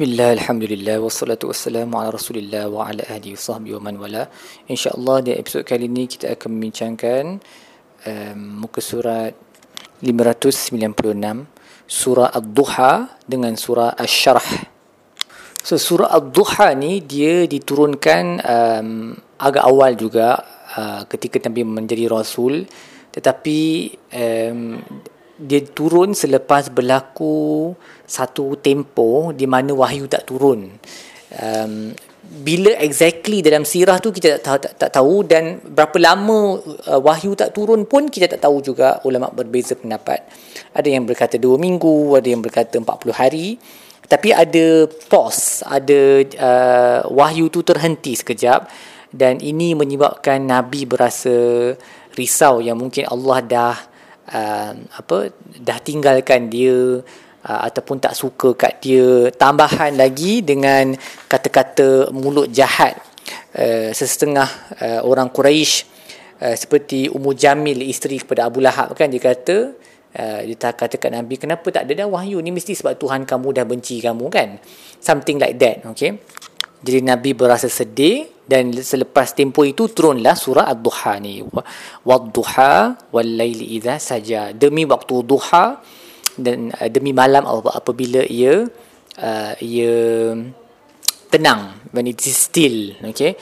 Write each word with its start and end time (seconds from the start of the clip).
Bismillah, 0.00 0.32
Alhamdulillah, 0.32 0.96
wassalatu 0.96 1.52
wassalamu 1.52 2.00
ala 2.00 2.08
rasulillah 2.08 2.72
wa 2.72 2.88
ala 2.88 3.04
ahli 3.04 3.36
sahbihi 3.36 3.76
wa 3.76 3.84
man 3.84 4.00
wala. 4.00 4.32
InsyaAllah 4.64 5.20
di 5.20 5.36
episod 5.36 5.60
kali 5.60 5.92
ini 5.92 6.08
kita 6.08 6.32
akan 6.40 6.56
membincangkan 6.56 7.36
um, 8.08 8.64
muka 8.64 8.80
surat 8.80 9.36
596 10.00 10.80
Surah 11.84 12.32
Ad-Duha 12.32 13.20
dengan 13.28 13.52
Surah 13.60 13.92
Ash-Sharh. 13.92 14.72
So 15.60 15.76
Surah 15.76 16.16
Ad-Duha 16.16 16.72
ni 16.80 17.04
dia 17.04 17.44
diturunkan 17.44 18.24
um, 18.40 19.12
agak 19.36 19.68
awal 19.68 20.00
juga 20.00 20.40
uh, 20.80 21.04
ketika 21.12 21.44
Nabi 21.44 21.60
menjadi 21.68 22.08
Rasul. 22.08 22.64
Tetapi 23.12 23.60
um, 24.16 24.80
dia 25.40 25.64
turun 25.64 26.12
selepas 26.12 26.68
berlaku 26.68 27.72
satu 28.04 28.60
tempo 28.60 29.32
di 29.32 29.48
mana 29.48 29.72
wahyu 29.72 30.04
tak 30.04 30.28
turun. 30.28 30.68
Um, 31.32 31.96
bila 32.20 32.76
exactly 32.78 33.42
dalam 33.42 33.66
sirah 33.66 33.98
tu 33.98 34.12
kita 34.12 34.38
tak, 34.38 34.62
tak, 34.62 34.72
tak 34.76 34.90
tahu 34.92 35.24
dan 35.24 35.58
berapa 35.64 35.96
lama 35.98 36.60
uh, 36.86 37.00
wahyu 37.00 37.32
tak 37.32 37.56
turun 37.56 37.88
pun 37.88 38.06
kita 38.12 38.30
tak 38.36 38.44
tahu 38.44 38.60
juga 38.60 39.00
ulama 39.08 39.32
berbeza 39.32 39.74
pendapat. 39.74 40.22
Ada 40.76 40.86
yang 40.92 41.08
berkata 41.08 41.40
dua 41.40 41.56
minggu, 41.56 42.14
ada 42.14 42.28
yang 42.28 42.44
berkata 42.44 42.78
40 42.78 42.86
hari. 43.16 43.56
Tapi 44.10 44.34
ada 44.34 44.90
pause, 45.06 45.62
ada 45.62 46.00
uh, 46.38 47.00
wahyu 47.14 47.46
tu 47.46 47.62
terhenti 47.62 48.18
sekejap 48.18 48.66
dan 49.14 49.38
ini 49.42 49.74
menyebabkan 49.74 50.42
Nabi 50.42 50.86
berasa 50.86 51.74
risau 52.14 52.58
yang 52.62 52.78
mungkin 52.78 53.06
Allah 53.06 53.38
dah 53.42 53.76
uh, 54.34 54.72
apa 54.74 55.30
dah 55.60 55.78
tinggalkan 55.82 56.50
dia 56.50 57.02
uh, 57.46 57.60
ataupun 57.66 58.00
tak 58.00 58.14
suka 58.16 58.54
kat 58.56 58.82
dia 58.82 59.30
tambahan 59.34 59.94
lagi 59.94 60.42
dengan 60.44 60.94
kata-kata 61.26 62.10
mulut 62.14 62.50
jahat 62.50 62.96
uh, 63.58 63.90
sesetengah 63.94 64.48
uh, 64.80 65.00
orang 65.06 65.30
Quraisy 65.30 65.86
uh, 66.42 66.56
seperti 66.56 67.10
Ummu 67.10 67.32
Jamil 67.34 67.82
isteri 67.86 68.20
kepada 68.22 68.48
Abu 68.48 68.62
Lahab 68.62 68.94
kan 68.94 69.10
dia 69.10 69.22
kata 69.22 69.74
uh, 70.16 70.40
dia 70.44 70.56
tak 70.56 70.86
kata 70.86 70.96
kat 70.98 71.10
Nabi 71.14 71.38
kenapa 71.38 71.66
tak 71.70 71.86
ada? 71.88 72.06
Dah 72.06 72.08
wahyu 72.08 72.38
ni 72.42 72.54
mesti 72.54 72.74
sebab 72.74 72.96
Tuhan 72.98 73.26
kamu 73.26 73.48
dah 73.54 73.64
benci 73.66 73.98
kamu 74.02 74.26
kan? 74.30 74.58
Something 75.00 75.40
like 75.40 75.56
that 75.58 75.86
okay 75.90 76.18
jadi 76.80 77.04
Nabi 77.04 77.36
berasa 77.36 77.68
sedih 77.68 78.28
dan 78.48 78.72
selepas 78.72 79.36
tempoh 79.36 79.62
itu 79.68 79.86
turunlah 79.92 80.34
surah 80.34 80.66
Ad-Duha 80.72 81.12
ni. 81.22 81.44
Wad-duha 82.02 82.96
wal-laili 83.12 83.78
idza 83.78 84.00
saja. 84.00 84.50
Demi 84.56 84.88
waktu 84.88 85.22
duha 85.22 85.78
dan 86.40 86.72
uh, 86.72 86.88
demi 86.88 87.12
malam 87.12 87.44
apabila 87.46 88.24
ia 88.26 88.64
uh, 89.20 89.52
ia 89.60 89.94
tenang 91.30 91.78
when 91.94 92.08
it 92.10 92.18
is 92.24 92.34
still 92.34 92.96
okay 93.06 93.36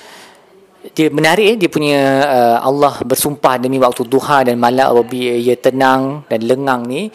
dia 0.93 1.11
menarik 1.11 1.47
eh, 1.47 1.57
dia 1.59 1.71
punya 1.71 2.01
uh, 2.25 2.59
Allah 2.63 3.03
bersumpah 3.03 3.59
demi 3.59 3.81
waktu 3.83 4.07
duha 4.07 4.47
dan 4.47 4.57
malam 4.61 4.95
apabila 4.95 5.35
ia 5.37 5.57
tenang 5.59 6.25
dan 6.31 6.41
lengang 6.47 6.87
ni 6.87 7.11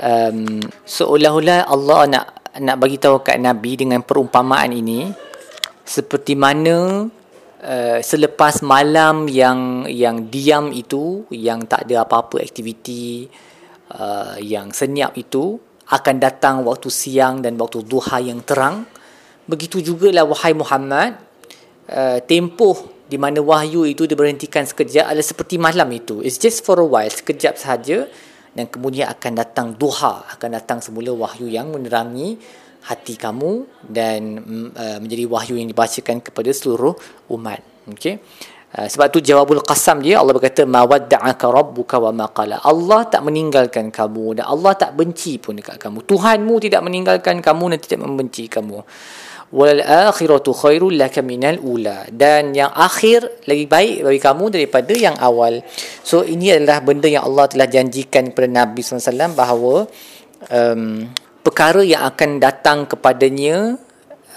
um, 0.00 0.60
seolah-olah 0.84 1.70
Allah 1.70 2.00
nak 2.10 2.24
nak 2.56 2.76
bagi 2.80 2.96
tahu 2.96 3.20
kat 3.20 3.36
Nabi 3.36 3.76
dengan 3.76 4.00
perumpamaan 4.02 4.72
ini 4.72 5.25
seperti 5.86 6.34
mana 6.34 7.06
uh, 7.62 7.98
selepas 8.02 8.60
malam 8.66 9.30
yang 9.30 9.86
yang 9.86 10.26
diam 10.26 10.74
itu 10.74 11.24
yang 11.30 11.64
tak 11.64 11.86
ada 11.86 12.02
apa-apa 12.02 12.42
aktiviti 12.42 13.30
uh, 13.94 14.36
yang 14.42 14.74
senyap 14.74 15.14
itu 15.14 15.56
akan 15.86 16.18
datang 16.18 16.66
waktu 16.66 16.90
siang 16.90 17.38
dan 17.40 17.54
waktu 17.54 17.86
duha 17.86 18.18
yang 18.18 18.42
terang. 18.42 18.82
Begitu 19.46 19.78
juga 19.78 20.10
lah 20.10 20.26
wahai 20.26 20.58
Muhammad 20.58 21.14
uh, 21.86 22.18
tempoh 22.26 23.06
di 23.06 23.14
mana 23.14 23.38
wahyu 23.38 23.86
itu 23.86 24.02
diberhentikan 24.02 24.66
sekejap 24.66 25.06
adalah 25.06 25.22
seperti 25.22 25.54
malam 25.62 25.86
itu. 25.94 26.18
It's 26.26 26.42
just 26.42 26.66
for 26.66 26.82
a 26.82 26.86
while 26.86 27.06
sekejap 27.06 27.54
sahaja 27.54 28.10
dan 28.58 28.66
kemudian 28.66 29.06
akan 29.06 29.32
datang 29.38 29.66
duha 29.78 30.26
akan 30.34 30.50
datang 30.58 30.82
semula 30.82 31.14
wahyu 31.14 31.46
yang 31.46 31.70
menerangi 31.70 32.40
hati 32.86 33.18
kamu 33.18 33.66
dan 33.82 34.38
uh, 34.78 34.98
menjadi 35.02 35.26
wahyu 35.26 35.58
yang 35.58 35.66
dibacakan 35.66 36.22
kepada 36.22 36.50
seluruh 36.54 36.94
umat. 37.34 37.58
Okey. 37.90 38.22
Uh, 38.76 38.86
sebab 38.86 39.10
tu 39.10 39.18
jawabul 39.22 39.62
qasam 39.62 40.02
dia 40.02 40.22
Allah 40.22 40.34
berkata 40.34 40.62
mawadda'aka 40.62 41.46
rabbuka 41.50 41.98
wa 41.98 42.14
maqala. 42.14 42.62
Allah 42.62 43.06
tak 43.10 43.26
meninggalkan 43.26 43.90
kamu 43.90 44.38
dan 44.38 44.44
Allah 44.46 44.72
tak 44.78 44.94
benci 44.94 45.42
pun 45.42 45.58
dekat 45.58 45.82
kamu. 45.82 46.06
Tuhanmu 46.06 46.54
tidak 46.62 46.82
meninggalkan 46.86 47.42
kamu 47.42 47.74
dan 47.74 47.78
tidak 47.82 48.00
membenci 48.06 48.46
kamu. 48.46 48.78
Wal 49.46 49.78
akhiratu 49.78 50.50
khairul 50.50 50.98
laka 50.98 51.22
minal 51.22 51.58
ula. 51.62 52.06
Dan 52.10 52.54
yang 52.54 52.70
akhir 52.74 53.46
lebih 53.46 53.66
baik 53.70 53.96
bagi 54.02 54.20
kamu 54.22 54.44
daripada 54.50 54.94
yang 54.94 55.14
awal. 55.22 55.62
So 56.02 56.26
ini 56.26 56.54
adalah 56.54 56.82
benda 56.82 57.06
yang 57.06 57.26
Allah 57.26 57.46
telah 57.46 57.70
janjikan 57.70 58.34
kepada 58.34 58.50
Nabi 58.50 58.82
SAW 58.82 59.30
bahawa 59.38 59.86
um, 60.50 61.06
perkara 61.46 61.86
yang 61.86 62.02
akan 62.02 62.42
datang 62.42 62.90
kepadanya 62.90 63.78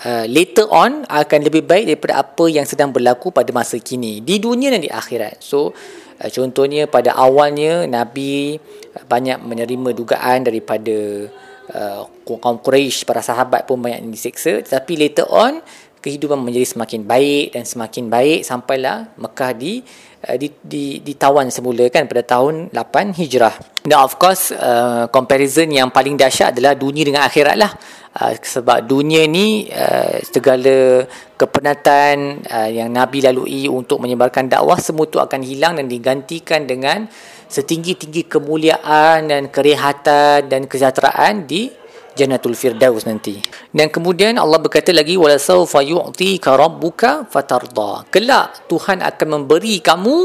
uh, 0.05 0.25
later 0.29 0.69
on 0.69 1.09
akan 1.09 1.39
lebih 1.41 1.65
baik 1.65 1.89
daripada 1.89 2.21
apa 2.21 2.45
yang 2.45 2.69
sedang 2.69 2.93
berlaku 2.93 3.33
pada 3.33 3.49
masa 3.49 3.81
kini 3.81 4.21
di 4.21 4.37
dunia 4.37 4.69
dan 4.69 4.85
di 4.85 4.93
akhirat. 4.93 5.41
So 5.41 5.73
uh, 6.21 6.29
contohnya 6.29 6.85
pada 6.85 7.17
awalnya 7.17 7.89
Nabi 7.89 8.61
banyak 9.09 9.41
menerima 9.41 9.89
dugaan 9.97 10.45
daripada 10.45 11.25
uh, 11.73 12.05
kaum 12.29 12.61
Quraisy 12.61 13.09
para 13.09 13.25
sahabat 13.25 13.65
pun 13.65 13.81
banyak 13.81 14.05
yang 14.05 14.13
diseksa 14.13 14.61
tetapi 14.61 14.93
later 14.93 15.25
on 15.33 15.65
kehidupan 16.05 16.39
menjadi 16.39 16.77
semakin 16.77 17.01
baik 17.09 17.57
dan 17.57 17.65
semakin 17.65 18.05
baik 18.07 18.45
sampailah 18.45 19.09
Mekah 19.17 19.51
di 19.57 19.83
uh, 20.28 20.35
di, 20.35 20.47
di 20.59 21.00
ditawan 21.00 21.47
semula 21.53 21.88
kan 21.88 22.09
pada 22.09 22.24
tahun 22.25 22.74
8 22.74 23.16
Hijrah. 23.16 23.56
Dan 23.85 24.00
of 24.03 24.19
course 24.19 24.52
uh, 24.52 25.07
comparison 25.07 25.69
yang 25.72 25.94
paling 25.94 26.19
dahsyat 26.19 26.56
adalah 26.56 26.75
dunia 26.75 27.06
dengan 27.07 27.24
akhirat 27.24 27.56
lah. 27.56 27.72
Uh, 28.09 28.34
sebab 28.35 28.90
dunia 28.90 29.30
ni 29.30 29.69
uh, 29.69 30.18
segala 30.25 31.06
kepenatan 31.38 32.41
uh, 32.50 32.69
yang 32.69 32.90
Nabi 32.90 33.22
lalui 33.22 33.69
untuk 33.69 34.02
menyebarkan 34.02 34.50
dakwah 34.50 34.81
semua 34.81 35.06
tu 35.07 35.22
akan 35.22 35.46
hilang 35.46 35.78
dan 35.78 35.85
digantikan 35.85 36.66
dengan 36.66 37.06
setinggi-tinggi 37.50 38.30
kemuliaan 38.30 39.30
dan 39.30 39.50
kerehatan 39.50 40.50
dan 40.50 40.69
kesejahteraan 40.69 41.50
di 41.50 41.69
Jannatul 42.15 42.57
Firdaus 42.57 43.05
nanti. 43.05 43.41
Dan 43.69 43.93
kemudian 43.93 44.37
Allah 44.37 44.57
berkata 44.61 44.89
lagi 44.93 45.17
wala 45.19 45.37
sawfa 45.37 45.83
yu'tika 45.83 46.55
rabbuka 46.55 47.27
fatarda. 47.29 48.07
Kelak 48.09 48.69
Tuhan 48.71 49.01
akan 49.05 49.27
memberi 49.27 49.81
kamu 49.83 50.17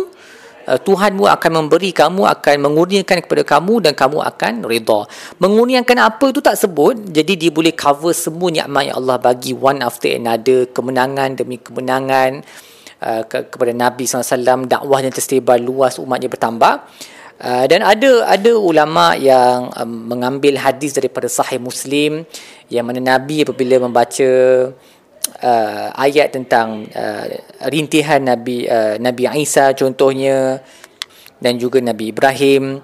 uh, 0.68 0.78
Tuhanmu 0.80 1.28
akan 1.28 1.50
memberi 1.64 1.92
kamu 1.92 2.24
akan 2.24 2.54
mengurniakan 2.64 3.18
kepada 3.24 3.42
kamu 3.44 3.84
dan 3.84 3.92
kamu 3.92 4.18
akan 4.24 4.52
redha. 4.64 5.00
Mengurniakan 5.38 5.98
apa 6.00 6.24
itu 6.32 6.40
tak 6.40 6.56
sebut. 6.56 6.96
Jadi 7.12 7.36
dia 7.36 7.50
boleh 7.52 7.72
cover 7.76 8.16
semua 8.16 8.48
nikmat 8.48 8.92
yang 8.92 8.96
Allah 9.00 9.16
bagi 9.20 9.52
one 9.52 9.84
after 9.84 10.08
another, 10.08 10.68
kemenangan 10.72 11.36
demi 11.36 11.60
kemenangan 11.60 12.40
uh, 13.04 13.22
ke- 13.28 13.46
kepada 13.52 13.72
Nabi 13.76 14.08
SAW, 14.08 14.64
dakwahnya 14.68 15.12
tersebar 15.12 15.60
luas, 15.60 16.00
umatnya 16.00 16.32
bertambah. 16.32 16.74
Uh, 17.34 17.66
dan 17.66 17.82
ada 17.82 18.30
ada 18.30 18.54
ulama 18.54 19.18
yang 19.18 19.66
um, 19.74 20.06
mengambil 20.06 20.54
hadis 20.54 20.94
daripada 20.94 21.26
Sahih 21.26 21.58
Muslim 21.58 22.22
yang 22.70 22.86
mana 22.86 23.02
Nabi 23.02 23.42
apabila 23.42 23.82
membaca 23.82 24.30
uh, 25.42 25.88
ayat 25.98 26.30
tentang 26.30 26.86
uh, 26.94 27.26
rintihan 27.66 28.22
Nabi 28.22 28.70
uh, 28.70 29.02
Nabi 29.02 29.26
Isa 29.42 29.74
contohnya 29.74 30.62
dan 31.42 31.58
juga 31.58 31.82
Nabi 31.82 32.14
Ibrahim 32.14 32.78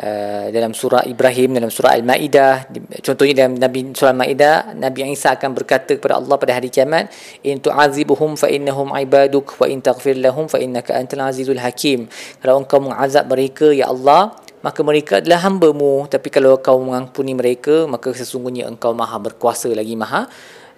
uh, 0.00 0.46
dalam 0.48 0.72
surah 0.72 1.04
Ibrahim 1.04 1.60
dalam 1.60 1.68
surah 1.68 1.96
Al-Maidah 2.00 2.72
contohnya 3.04 3.44
dalam 3.44 3.54
Nabi 3.60 3.92
surah 3.92 4.12
Al-Maidah 4.16 4.56
Nabi 4.74 5.12
Isa 5.12 5.36
akan 5.36 5.50
berkata 5.52 5.96
kepada 6.00 6.18
Allah 6.18 6.36
pada 6.40 6.52
hari 6.56 6.72
kiamat 6.72 7.12
in 7.44 7.60
tu'azibuhum 7.60 8.34
fa 8.40 8.48
innahum 8.48 8.90
ibaduk 8.96 9.60
wa 9.60 9.66
in 9.68 9.84
taghfir 9.84 10.16
lahum 10.16 10.48
fa 10.48 10.56
innaka 10.56 10.96
antal 10.96 11.28
azizul 11.28 11.60
hakim 11.60 12.08
kalau 12.40 12.64
engkau 12.64 12.80
mengazab 12.80 13.28
mereka 13.28 13.70
ya 13.70 13.92
Allah 13.92 14.34
maka 14.60 14.80
mereka 14.84 15.24
adalah 15.24 15.40
hamba-Mu 15.48 16.08
tapi 16.12 16.28
kalau 16.28 16.60
kau 16.60 16.80
mengampuni 16.80 17.32
mereka 17.32 17.88
maka 17.88 18.12
sesungguhnya 18.12 18.68
engkau 18.68 18.92
maha 18.92 19.16
berkuasa 19.20 19.68
lagi 19.72 19.96
maha 19.96 20.28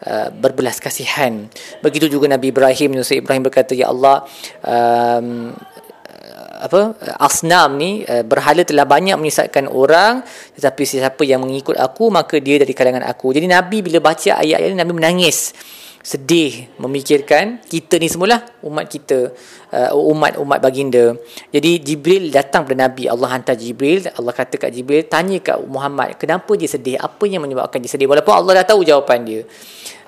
Uh, 0.03 0.35
berbelas 0.35 0.83
kasihan. 0.83 1.47
Begitu 1.79 2.11
juga 2.11 2.27
Nabi 2.27 2.51
Ibrahim, 2.51 2.99
Nabi 2.99 3.23
Ibrahim 3.23 3.47
berkata, 3.47 3.71
Ya 3.71 3.87
Allah, 3.87 4.27
um, 4.67 5.55
apa 6.63 6.95
asnam 7.19 7.75
ni 7.75 8.07
uh, 8.07 8.23
berhala 8.23 8.63
telah 8.63 8.87
banyak 8.87 9.19
menyesatkan 9.19 9.67
orang 9.67 10.23
tetapi 10.55 10.83
siapa 10.87 11.23
yang 11.27 11.43
mengikut 11.43 11.75
aku 11.75 12.09
maka 12.09 12.39
dia 12.39 12.63
dari 12.63 12.71
kalangan 12.71 13.03
aku. 13.03 13.35
Jadi 13.35 13.51
nabi 13.51 13.83
bila 13.83 13.99
baca 13.99 14.39
ayat-ayat 14.39 14.71
ini 14.71 14.79
nabi 14.79 14.95
menangis. 14.95 15.51
Sedih 16.03 16.67
memikirkan 16.83 17.63
kita 17.63 17.95
ni 17.95 18.11
semualah 18.11 18.43
umat 18.67 18.91
kita 18.91 19.31
uh, 19.71 19.95
umat 20.11 20.35
umat 20.35 20.59
baginda. 20.59 21.15
Jadi 21.55 21.79
Jibril 21.79 22.27
datang 22.35 22.67
kepada 22.67 22.91
Nabi. 22.91 23.07
Allah 23.07 23.39
hantar 23.39 23.55
Jibril. 23.55 24.11
Allah 24.11 24.35
kata 24.35 24.59
kat 24.59 24.75
Jibril 24.75 25.07
tanya 25.07 25.39
kat 25.39 25.63
Muhammad 25.63 26.19
kenapa 26.19 26.59
dia 26.59 26.67
sedih? 26.67 26.99
Apa 26.99 27.31
yang 27.31 27.47
menyebabkan 27.47 27.79
dia 27.79 27.87
sedih? 27.87 28.11
Walaupun 28.11 28.35
Allah 28.35 28.63
dah 28.63 28.75
tahu 28.75 28.83
jawapan 28.83 29.19
dia. 29.23 29.41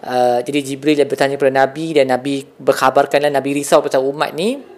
Uh, 0.03 0.43
jadi 0.43 0.67
Jibril 0.67 0.99
dia 0.99 1.07
bertanya 1.07 1.39
kepada 1.39 1.63
Nabi 1.63 1.95
dan 1.95 2.11
Nabi 2.11 2.43
berkhabarkanlah 2.43 3.31
Nabi 3.31 3.51
risau 3.55 3.79
pasal 3.79 4.03
umat 4.03 4.35
ni 4.35 4.74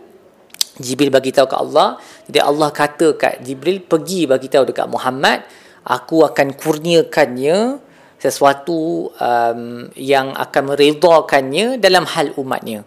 Jibril 0.77 1.09
bagi 1.09 1.33
tahu 1.33 1.49
kat 1.49 1.61
Allah. 1.61 1.97
Jadi 2.29 2.39
Allah 2.41 2.69
kata 2.73 3.17
kat 3.17 3.41
Jibril 3.45 3.81
pergi 3.81 4.29
bagi 4.29 4.49
tahu 4.53 4.69
dekat 4.69 4.87
Muhammad 4.89 5.45
aku 5.87 6.27
akan 6.27 6.59
kurniakannya 6.59 7.79
sesuatu 8.19 9.13
um, 9.13 9.87
yang 9.95 10.35
akan 10.35 10.63
meredakannya 10.75 11.79
dalam 11.79 12.03
hal 12.09 12.35
umatnya 12.35 12.83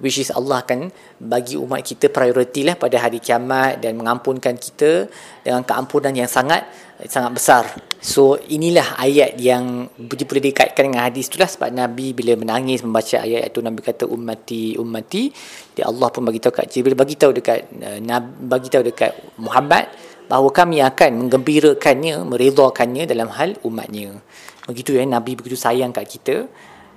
which 0.00 0.16
is 0.16 0.32
Allah 0.32 0.64
akan 0.64 0.88
bagi 1.20 1.60
umat 1.60 1.84
kita 1.84 2.08
priority 2.08 2.64
lah 2.64 2.78
pada 2.80 2.96
hari 2.96 3.20
kiamat 3.20 3.82
dan 3.84 3.98
mengampunkan 4.00 4.56
kita 4.56 5.10
dengan 5.44 5.66
keampunan 5.66 6.14
yang 6.16 6.30
sangat 6.30 6.64
sangat 7.10 7.32
besar. 7.34 7.64
So 7.98 8.38
inilah 8.38 8.98
ayat 8.98 9.34
yang 9.38 9.90
boleh 9.98 10.42
dikaitkan 10.52 10.90
dengan 10.90 11.10
hadis 11.10 11.26
itulah 11.26 11.50
sebab 11.50 11.74
Nabi 11.74 12.14
bila 12.14 12.38
menangis 12.38 12.82
membaca 12.86 13.18
ayat 13.18 13.50
itu 13.50 13.58
Nabi 13.58 13.80
kata 13.82 14.06
ummati 14.06 14.78
ummati. 14.78 15.34
Dia 15.74 15.90
Allah 15.90 16.08
pun 16.14 16.22
bagi 16.22 16.38
tahu 16.38 16.54
kat 16.54 16.66
Jibril 16.70 16.94
bagi 16.94 17.18
tahu 17.18 17.34
dekat 17.34 17.68
uh, 17.82 17.98
Nabi 17.98 18.30
bagi 18.46 18.68
tahu 18.70 18.82
dekat 18.86 19.12
Muhammad 19.42 19.90
bahawa 20.30 20.48
kami 20.54 20.80
akan 20.80 21.26
menggembirakannya 21.26 22.22
meredakannya 22.22 23.04
dalam 23.04 23.28
hal 23.34 23.58
umatnya. 23.66 24.22
Begitu 24.70 24.94
ya 24.94 25.02
Nabi 25.02 25.34
begitu 25.34 25.58
sayang 25.58 25.90
kat 25.90 26.06
kita 26.06 26.46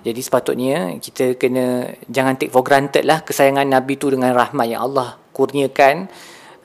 jadi 0.05 0.21
sepatutnya 0.21 1.01
kita 1.01 1.33
kena 1.33 1.89
jangan 2.05 2.37
take 2.37 2.53
for 2.53 2.61
granted 2.61 3.09
lah 3.09 3.25
kesayangan 3.25 3.65
Nabi 3.65 3.97
tu 3.97 4.13
dengan 4.13 4.37
rahmat 4.37 4.69
yang 4.69 4.85
Allah 4.85 5.17
kurniakan 5.33 6.05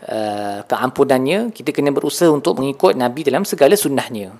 uh, 0.05 0.61
keampunannya. 0.69 1.49
Kita 1.49 1.73
kena 1.73 1.89
berusaha 1.89 2.29
untuk 2.29 2.61
mengikut 2.61 3.01
Nabi 3.01 3.25
dalam 3.25 3.49
segala 3.49 3.81
sunnahnya. 3.81 4.37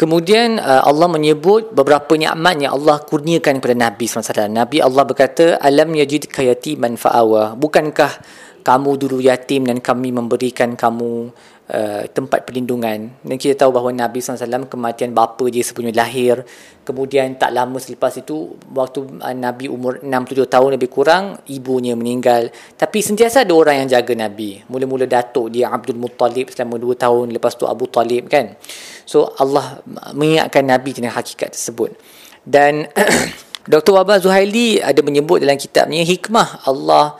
Kemudian 0.00 0.56
uh, 0.56 0.80
Allah 0.88 1.12
menyebut 1.12 1.76
beberapa 1.76 2.16
nikmat 2.16 2.56
yang 2.56 2.72
Allah 2.80 3.04
kurniakan 3.04 3.60
kepada 3.60 3.76
Nabi 3.76 4.08
SAW 4.08 4.48
Nabi 4.48 4.80
Allah 4.80 5.04
berkata 5.04 5.60
alam 5.60 5.92
yajid 5.92 6.32
kayati 6.32 6.80
man 6.80 6.96
fa'awa. 6.96 7.52
Bukankah 7.52 8.16
kamu 8.64 8.96
dulu 8.96 9.20
yatim 9.20 9.68
dan 9.68 9.84
kami 9.84 10.08
memberikan 10.08 10.72
kamu 10.72 11.36
uh, 11.70 12.04
tempat 12.10 12.44
perlindungan. 12.44 13.22
Dan 13.22 13.36
kita 13.38 13.64
tahu 13.64 13.70
bahawa 13.78 13.94
Nabi 13.94 14.18
SAW 14.18 14.66
kematian 14.66 15.14
bapa 15.14 15.46
dia 15.48 15.62
sebelum 15.62 15.94
lahir 15.94 16.42
kemudian 16.90 17.38
tak 17.38 17.54
lama 17.54 17.78
selepas 17.78 18.10
itu 18.18 18.58
waktu 18.74 19.06
uh, 19.22 19.36
Nabi 19.36 19.70
umur 19.70 20.02
6-7 20.02 20.50
tahun 20.50 20.70
lebih 20.74 20.90
kurang 20.90 21.38
ibunya 21.46 21.94
meninggal. 21.94 22.50
Tapi 22.74 22.98
sentiasa 22.98 23.46
ada 23.46 23.54
orang 23.54 23.86
yang 23.86 23.88
jaga 24.00 24.12
Nabi. 24.18 24.66
Mula-mula 24.66 25.06
datuk 25.06 25.54
dia 25.54 25.70
Abdul 25.70 26.00
Muttalib 26.02 26.50
selama 26.50 26.82
2 26.82 26.98
tahun 26.98 27.24
lepas 27.30 27.54
tu 27.54 27.70
Abu 27.70 27.86
Talib 27.86 28.26
kan? 28.26 28.58
So 29.06 29.30
Allah 29.38 29.78
mengingatkan 30.10 30.66
Nabi 30.66 30.90
tentang 30.90 31.14
hakikat 31.14 31.54
tersebut. 31.54 31.94
Dan 32.42 32.90
Dr. 33.70 33.94
Wabah 33.94 34.18
Zuhaili 34.18 34.82
ada 34.82 34.98
menyebut 35.04 35.38
dalam 35.38 35.60
kitabnya 35.60 36.02
hikmah 36.02 36.66
Allah 36.66 37.14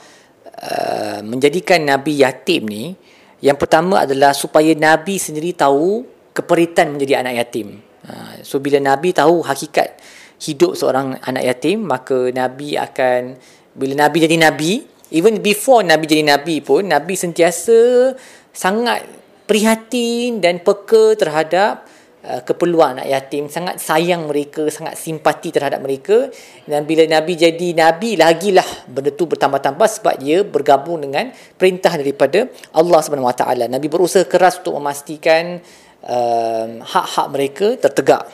uh, 0.49 1.21
menjadikan 1.23 1.79
Nabi 1.85 2.19
yatim 2.25 2.67
ni 2.67 2.85
yang 3.41 3.57
pertama 3.57 4.05
adalah 4.05 4.37
supaya 4.37 4.77
Nabi 4.77 5.17
sendiri 5.17 5.57
tahu 5.57 6.05
keperitan 6.37 6.93
menjadi 6.93 7.25
anak 7.25 7.35
yatim. 7.41 7.81
Ha, 8.05 8.41
so 8.45 8.61
bila 8.61 8.81
Nabi 8.81 9.17
tahu 9.17 9.45
hakikat 9.45 9.97
hidup 10.41 10.77
seorang 10.77 11.21
anak 11.25 11.45
yatim, 11.45 11.85
maka 11.85 12.33
Nabi 12.33 12.77
akan 12.77 13.37
bila 13.77 14.09
Nabi 14.09 14.17
jadi 14.25 14.37
Nabi, 14.41 14.85
even 15.13 15.41
before 15.41 15.85
Nabi 15.85 16.05
jadi 16.09 16.25
Nabi 16.25 16.61
pun, 16.65 16.89
Nabi 16.89 17.17
sentiasa 17.17 18.13
sangat 18.53 19.05
prihatin 19.49 20.39
dan 20.39 20.63
peka 20.63 21.19
terhadap 21.19 21.89
keperluan 22.21 23.01
anak 23.01 23.09
yatim. 23.09 23.49
Sangat 23.49 23.81
sayang 23.81 24.29
mereka 24.29 24.69
sangat 24.69 24.97
simpati 25.01 25.49
terhadap 25.53 25.81
mereka. 25.81 26.29
Dan 26.69 26.85
bila 26.85 27.05
nabi 27.09 27.37
jadi 27.37 27.73
nabi 27.73 28.17
lagilah 28.21 28.67
benda 28.89 29.13
tu 29.13 29.25
bertambah-tambah 29.25 29.89
sebab 29.89 30.15
dia 30.21 30.45
bergabung 30.45 31.01
dengan 31.01 31.33
perintah 31.57 31.97
daripada 31.97 32.49
Allah 32.77 33.01
Subhanahu 33.01 33.29
Wa 33.29 33.37
Taala. 33.37 33.65
Nabi 33.69 33.89
berusaha 33.89 34.25
keras 34.29 34.61
untuk 34.61 34.77
memastikan 34.77 35.61
um, 36.05 36.71
hak-hak 36.85 37.27
mereka 37.33 37.67
tertegak. 37.77 38.29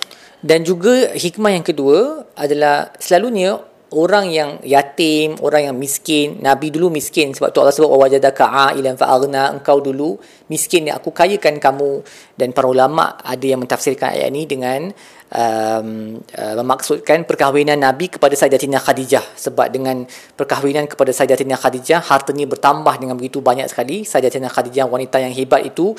Dan 0.46 0.62
juga 0.62 1.10
hikmah 1.16 1.58
yang 1.58 1.66
kedua 1.66 2.22
adalah 2.38 2.94
selalunya 3.02 3.58
orang 3.94 4.26
yang 4.34 4.50
yatim, 4.66 5.38
orang 5.46 5.70
yang 5.70 5.76
miskin, 5.78 6.42
Nabi 6.42 6.74
dulu 6.74 6.90
miskin 6.90 7.30
sebab 7.30 7.54
tu 7.54 7.62
Allah 7.62 7.70
sebut 7.70 7.86
wajadaka 7.86 8.74
ailan 8.74 8.98
fa 8.98 9.14
aghna, 9.14 9.54
engkau 9.54 9.78
dulu 9.78 10.18
miskin 10.50 10.90
yang 10.90 10.98
aku 10.98 11.14
kayakan 11.14 11.62
kamu. 11.62 12.02
Dan 12.34 12.50
para 12.50 12.66
ulama 12.66 13.14
ada 13.22 13.46
yang 13.46 13.62
mentafsirkan 13.62 14.18
ayat 14.18 14.28
ini 14.34 14.42
dengan 14.50 14.90
um, 15.30 16.18
uh, 16.18 16.54
memaksudkan 16.58 17.22
perkahwinan 17.24 17.78
Nabi 17.78 18.10
kepada 18.10 18.34
Sayyidatina 18.34 18.82
Khadijah. 18.82 19.22
Sebab 19.38 19.70
dengan 19.70 20.02
perkahwinan 20.34 20.90
kepada 20.90 21.14
Sayyidatina 21.14 21.54
Khadijah 21.54 22.02
hartanya 22.02 22.44
bertambah 22.50 22.94
dengan 22.98 23.14
begitu 23.14 23.38
banyak 23.38 23.70
sekali. 23.70 24.02
Sayyidatina 24.02 24.50
Khadijah 24.50 24.90
wanita 24.90 25.22
yang 25.22 25.30
hebat 25.30 25.62
itu 25.62 25.94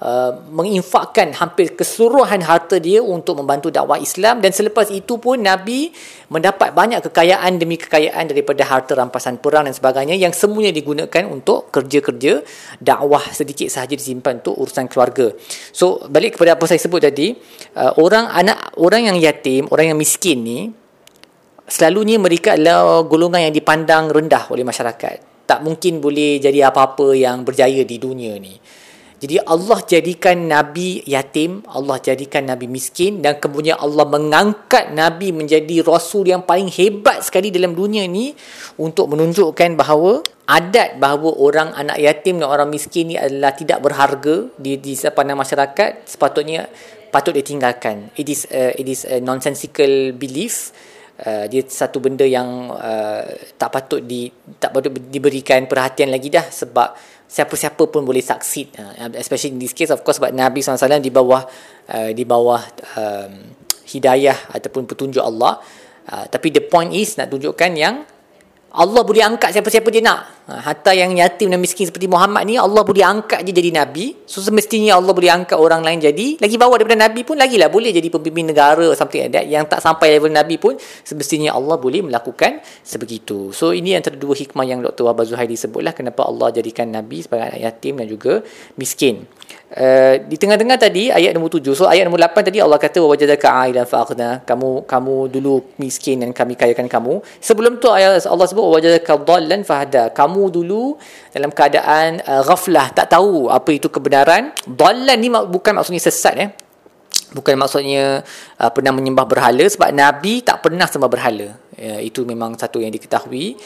Uh, 0.00 0.32
menginfakkan 0.48 1.28
hampir 1.36 1.76
keseluruhan 1.76 2.40
harta 2.40 2.80
dia 2.80 3.04
untuk 3.04 3.36
membantu 3.36 3.68
dakwah 3.68 4.00
Islam 4.00 4.40
dan 4.40 4.48
selepas 4.48 4.88
itu 4.88 5.20
pun 5.20 5.36
Nabi 5.36 5.92
mendapat 6.32 6.72
banyak 6.72 7.04
kekayaan 7.04 7.60
demi 7.60 7.76
kekayaan 7.76 8.24
daripada 8.32 8.64
harta 8.64 8.96
rampasan 8.96 9.36
perang 9.44 9.68
dan 9.68 9.76
sebagainya 9.76 10.16
yang 10.16 10.32
semuanya 10.32 10.72
digunakan 10.72 11.28
untuk 11.28 11.68
kerja-kerja 11.68 12.40
dakwah 12.80 13.20
sedikit 13.28 13.68
sahaja 13.68 13.92
disimpan 13.92 14.40
untuk 14.40 14.56
urusan 14.64 14.88
keluarga. 14.88 15.36
So 15.68 16.00
balik 16.08 16.40
kepada 16.40 16.56
apa 16.56 16.64
saya 16.64 16.80
sebut 16.80 17.04
tadi, 17.04 17.36
uh, 17.76 17.92
orang 18.00 18.32
anak 18.32 18.80
orang 18.80 19.04
yang 19.04 19.20
yatim, 19.20 19.68
orang 19.68 19.92
yang 19.92 20.00
miskin 20.00 20.40
ni 20.40 20.72
selalunya 21.68 22.16
mereka 22.16 22.56
adalah 22.56 23.04
golongan 23.04 23.52
yang 23.52 23.54
dipandang 23.54 24.08
rendah 24.08 24.48
oleh 24.48 24.64
masyarakat. 24.64 25.44
Tak 25.44 25.60
mungkin 25.60 26.00
boleh 26.00 26.40
jadi 26.40 26.72
apa-apa 26.72 27.12
yang 27.12 27.44
berjaya 27.44 27.84
di 27.84 28.00
dunia 28.00 28.40
ni. 28.40 28.56
Jadi 29.20 29.36
Allah 29.44 29.84
jadikan 29.84 30.48
Nabi 30.48 31.04
yatim, 31.04 31.60
Allah 31.68 32.00
jadikan 32.00 32.40
Nabi 32.48 32.64
miskin 32.64 33.20
dan 33.20 33.36
kemudian 33.36 33.76
Allah 33.76 34.08
mengangkat 34.08 34.96
Nabi 34.96 35.28
menjadi 35.36 35.84
Rasul 35.84 36.32
yang 36.32 36.48
paling 36.48 36.72
hebat 36.72 37.20
sekali 37.20 37.52
dalam 37.52 37.76
dunia 37.76 38.08
ni 38.08 38.32
untuk 38.80 39.12
menunjukkan 39.12 39.76
bahawa 39.76 40.24
adat 40.48 40.96
bahawa 40.96 41.36
orang 41.36 41.68
anak 41.76 42.00
yatim 42.00 42.40
dan 42.40 42.48
orang 42.48 42.72
miskin 42.72 43.12
ni 43.12 43.20
adalah 43.20 43.52
tidak 43.52 43.84
berharga 43.84 44.48
di, 44.56 44.80
di 44.80 44.96
sepanjang 44.96 45.36
masyarakat 45.36 46.08
sepatutnya 46.08 46.72
patut 47.12 47.36
ditinggalkan. 47.36 48.08
It 48.16 48.24
is 48.24 48.48
a, 48.48 48.72
it 48.72 48.88
is 48.88 49.04
a 49.04 49.20
nonsensical 49.20 50.16
belief. 50.16 50.72
Uh, 51.20 51.44
dia 51.52 51.60
satu 51.68 52.00
benda 52.00 52.24
yang 52.24 52.72
uh, 52.72 53.20
tak 53.60 53.68
patut 53.68 54.00
di 54.00 54.32
tak 54.56 54.72
patut 54.72 54.88
diberikan 55.12 55.68
perhatian 55.68 56.08
lagi 56.08 56.32
dah 56.32 56.48
sebab 56.48 57.19
siapa-siapa 57.30 57.86
pun 57.86 58.02
boleh 58.02 58.18
succeed 58.18 58.74
uh, 58.74 59.06
especially 59.14 59.54
in 59.54 59.60
this 59.62 59.70
case 59.70 59.94
of 59.94 60.02
course 60.02 60.18
sebab 60.18 60.34
Nabi 60.34 60.58
SAW 60.66 60.98
di 60.98 61.14
bawah 61.14 61.46
uh, 61.94 62.10
di 62.10 62.26
bawah 62.26 62.58
um, 62.98 63.32
hidayah 63.86 64.50
ataupun 64.50 64.90
petunjuk 64.90 65.22
Allah 65.22 65.62
uh, 66.10 66.26
tapi 66.26 66.50
the 66.50 66.66
point 66.66 66.90
is 66.90 67.14
nak 67.14 67.30
tunjukkan 67.30 67.70
yang 67.78 68.02
Allah 68.70 69.02
boleh 69.02 69.22
angkat 69.26 69.50
siapa-siapa 69.50 69.90
dia 69.90 70.02
nak. 70.02 70.39
Ha, 70.50 70.66
hatta 70.66 70.90
yang 70.90 71.14
yatim 71.14 71.46
dan 71.46 71.62
miskin 71.62 71.86
seperti 71.86 72.10
Muhammad 72.10 72.42
ni 72.42 72.58
Allah 72.58 72.82
boleh 72.82 73.06
angkat 73.06 73.46
dia 73.46 73.54
jadi 73.54 73.70
nabi. 73.70 74.18
So 74.26 74.42
semestinya 74.42 74.98
Allah 74.98 75.14
boleh 75.14 75.30
angkat 75.30 75.54
orang 75.54 75.86
lain 75.86 76.02
jadi 76.02 76.42
lagi 76.42 76.58
bawah 76.58 76.74
daripada 76.74 77.06
nabi 77.06 77.22
pun 77.22 77.38
lagilah 77.38 77.70
boleh 77.70 77.94
jadi 77.94 78.10
pemimpin 78.10 78.50
negara 78.50 78.90
something 78.98 79.22
like 79.22 79.30
that 79.30 79.46
yang 79.46 79.62
tak 79.70 79.78
sampai 79.78 80.18
level 80.18 80.34
nabi 80.34 80.58
pun 80.58 80.74
semestinya 81.06 81.54
Allah 81.54 81.78
boleh 81.78 82.02
melakukan 82.02 82.58
sebegitu. 82.82 83.54
So 83.54 83.70
ini 83.70 83.94
antara 83.94 84.18
dua 84.18 84.34
hikmah 84.34 84.66
yang 84.66 84.82
Dr. 84.82 85.06
Wahab 85.06 85.22
Zuhairi 85.22 85.54
sebutlah 85.54 85.94
kenapa 85.94 86.26
Allah 86.26 86.50
jadikan 86.50 86.90
nabi 86.90 87.22
sebagai 87.22 87.54
anak 87.54 87.62
yatim 87.62 88.02
dan 88.02 88.10
juga 88.10 88.42
miskin. 88.74 89.30
Uh, 89.70 90.18
di 90.26 90.34
tengah-tengah 90.34 90.82
tadi 90.82 91.14
ayat 91.14 91.30
nombor 91.30 91.54
tujuh 91.54 91.78
so 91.78 91.86
ayat 91.86 92.02
nombor 92.02 92.18
lapan 92.18 92.42
tadi 92.42 92.58
Allah 92.58 92.74
kata 92.74 93.06
wajadaka 93.06 93.54
ailan 93.54 93.86
fa'akhna 93.86 94.42
kamu 94.42 94.82
kamu 94.82 95.30
dulu 95.30 95.62
miskin 95.78 96.26
dan 96.26 96.34
kami 96.34 96.58
kayakan 96.58 96.90
kamu 96.90 97.22
sebelum 97.38 97.78
tu 97.78 97.86
ayat 97.86 98.18
Allah 98.26 98.50
sebut 98.50 98.66
wajadaka 98.66 99.14
dhallan 99.22 99.62
fahada 99.62 100.10
kamu 100.10 100.39
dulu 100.48 100.96
dalam 101.34 101.52
keadaan 101.52 102.24
uh, 102.24 102.40
ghaflah 102.46 102.94
tak 102.96 103.12
tahu 103.12 103.52
apa 103.52 103.68
itu 103.76 103.92
kebenaran. 103.92 104.56
Dhallan 104.64 105.18
ni 105.20 105.28
bukan 105.28 105.76
maksudnya 105.76 106.00
sesat 106.00 106.34
eh. 106.40 106.50
Bukan 107.36 107.54
maksudnya 107.60 108.24
uh, 108.56 108.70
pernah 108.72 108.94
menyembah 108.94 109.28
berhala 109.28 109.62
sebab 109.68 109.92
nabi 109.92 110.40
tak 110.40 110.64
pernah 110.64 110.88
sembah 110.88 111.10
berhala. 111.10 111.58
Uh, 111.76 112.00
itu 112.00 112.24
memang 112.24 112.56
satu 112.56 112.80
yang 112.80 112.94
diketahui 112.94 113.58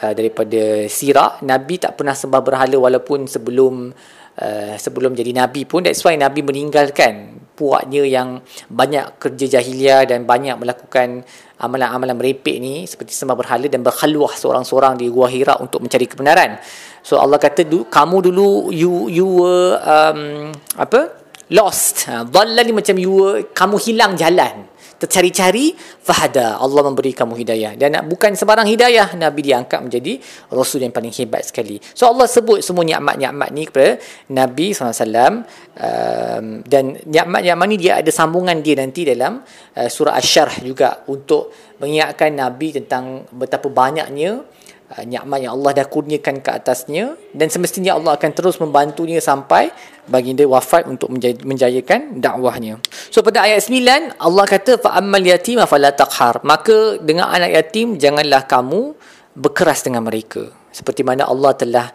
uh, 0.00 0.12
daripada 0.16 0.88
sirah. 0.88 1.42
Nabi 1.44 1.76
tak 1.76 2.00
pernah 2.00 2.16
sembah 2.16 2.40
berhala 2.40 2.78
walaupun 2.78 3.26
sebelum 3.28 3.92
Uh, 4.32 4.80
sebelum 4.80 5.12
jadi 5.12 5.36
nabi 5.36 5.68
pun. 5.68 5.84
That's 5.84 6.00
why 6.08 6.16
nabi 6.16 6.40
meninggalkan 6.40 7.41
puaknya 7.52 8.02
yang 8.08 8.40
banyak 8.68 9.20
kerja 9.20 9.58
jahiliah 9.58 10.08
dan 10.08 10.24
banyak 10.24 10.56
melakukan 10.56 11.22
amalan-amalan 11.62 12.16
merepek 12.18 12.58
ni 12.58 12.88
seperti 12.88 13.14
sembah 13.14 13.36
berhala 13.38 13.66
dan 13.70 13.84
berkhalwah 13.86 14.34
seorang-seorang 14.34 14.98
di 14.98 15.06
gua 15.12 15.30
Hira 15.30 15.60
untuk 15.62 15.84
mencari 15.84 16.10
kebenaran. 16.10 16.58
So 17.04 17.22
Allah 17.22 17.38
kata 17.38 17.62
kamu 17.86 18.32
dulu 18.32 18.72
you 18.74 19.06
you 19.12 19.26
were 19.26 19.78
um, 19.82 20.50
apa? 20.74 21.22
lost. 21.52 22.08
Ha, 22.08 22.24
ni 22.64 22.72
macam 22.72 22.96
you 22.96 23.12
were, 23.12 23.44
kamu 23.52 23.76
hilang 23.76 24.16
jalan 24.16 24.71
tercari-cari 25.02 25.74
fahada. 25.78 26.62
Allah 26.62 26.82
memberi 26.86 27.10
kamu 27.10 27.34
hidayah. 27.42 27.74
Dan 27.74 27.98
bukan 28.06 28.38
sebarang 28.38 28.70
hidayah 28.70 29.18
Nabi 29.18 29.50
diangkat 29.50 29.82
menjadi 29.82 30.22
Rasul 30.54 30.86
yang 30.86 30.94
paling 30.94 31.10
hebat 31.10 31.42
sekali. 31.42 31.82
So 31.90 32.06
Allah 32.06 32.30
sebut 32.30 32.62
semua 32.62 32.86
nikmat-nikmat 32.86 33.48
ni 33.50 33.66
kepada 33.66 33.98
Nabi 34.30 34.70
SAW 34.70 35.42
um, 35.74 36.46
dan 36.62 36.84
nikmat-nikmat 37.02 37.66
ni 37.66 37.76
dia 37.82 37.98
ada 37.98 38.10
sambungan 38.14 38.62
dia 38.62 38.78
nanti 38.78 39.02
dalam 39.02 39.42
uh, 39.74 39.88
surah 39.90 40.14
Ash-Sharh 40.14 40.62
juga 40.62 41.02
untuk 41.10 41.50
mengingatkan 41.82 42.30
Nabi 42.38 42.78
tentang 42.78 43.26
betapa 43.34 43.66
banyaknya 43.66 44.46
uh, 44.92 45.04
nikmat 45.08 45.48
yang 45.48 45.56
Allah 45.56 45.82
dah 45.82 45.86
kurniakan 45.88 46.44
ke 46.44 46.50
atasnya 46.52 47.16
dan 47.32 47.48
semestinya 47.48 47.96
Allah 47.96 48.20
akan 48.20 48.30
terus 48.36 48.60
membantunya 48.60 49.18
sampai 49.18 49.72
baginda 50.06 50.44
wafat 50.44 50.86
untuk 50.86 51.10
menjayakan 51.42 52.20
dakwahnya. 52.20 52.82
So 53.08 53.24
pada 53.24 53.46
ayat 53.46 53.64
9 53.64 54.18
Allah 54.20 54.44
kata 54.44 54.78
fa 54.78 54.98
ammal 55.00 55.24
yatim 55.24 55.62
fala 55.64 55.94
taqhar. 55.94 56.42
Maka 56.44 57.00
dengan 57.00 57.30
anak 57.30 57.50
yatim 57.56 57.96
janganlah 57.96 58.44
kamu 58.44 58.92
berkeras 59.32 59.86
dengan 59.86 60.04
mereka. 60.04 60.52
Seperti 60.72 61.04
mana 61.04 61.28
Allah 61.28 61.52
telah 61.52 61.86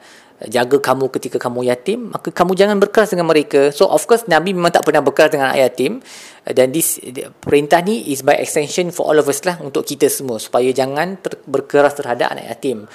jaga 0.45 0.77
kamu 0.77 1.09
ketika 1.09 1.41
kamu 1.41 1.65
yatim, 1.65 2.13
maka 2.13 2.29
kamu 2.29 2.53
jangan 2.53 2.77
berkeras 2.77 3.09
dengan 3.09 3.25
mereka. 3.25 3.73
So 3.73 3.89
of 3.89 4.05
course 4.05 4.29
Nabi 4.29 4.53
memang 4.53 4.69
tak 4.69 4.85
pernah 4.85 5.01
berkeras 5.01 5.33
dengan 5.33 5.49
anak 5.49 5.73
yatim 5.73 6.05
dan 6.45 6.69
this 6.69 7.01
perintah 7.41 7.81
ni 7.81 8.13
is 8.13 8.21
by 8.21 8.37
extension 8.37 8.93
for 8.93 9.09
all 9.09 9.17
of 9.17 9.25
us 9.25 9.41
lah 9.41 9.57
untuk 9.65 9.81
kita 9.81 10.05
semua 10.05 10.37
supaya 10.37 10.69
jangan 10.69 11.17
ter- 11.17 11.41
berkeras 11.49 11.97
terhadap 11.97 12.37
anak 12.37 12.53
yatim. 12.53 12.85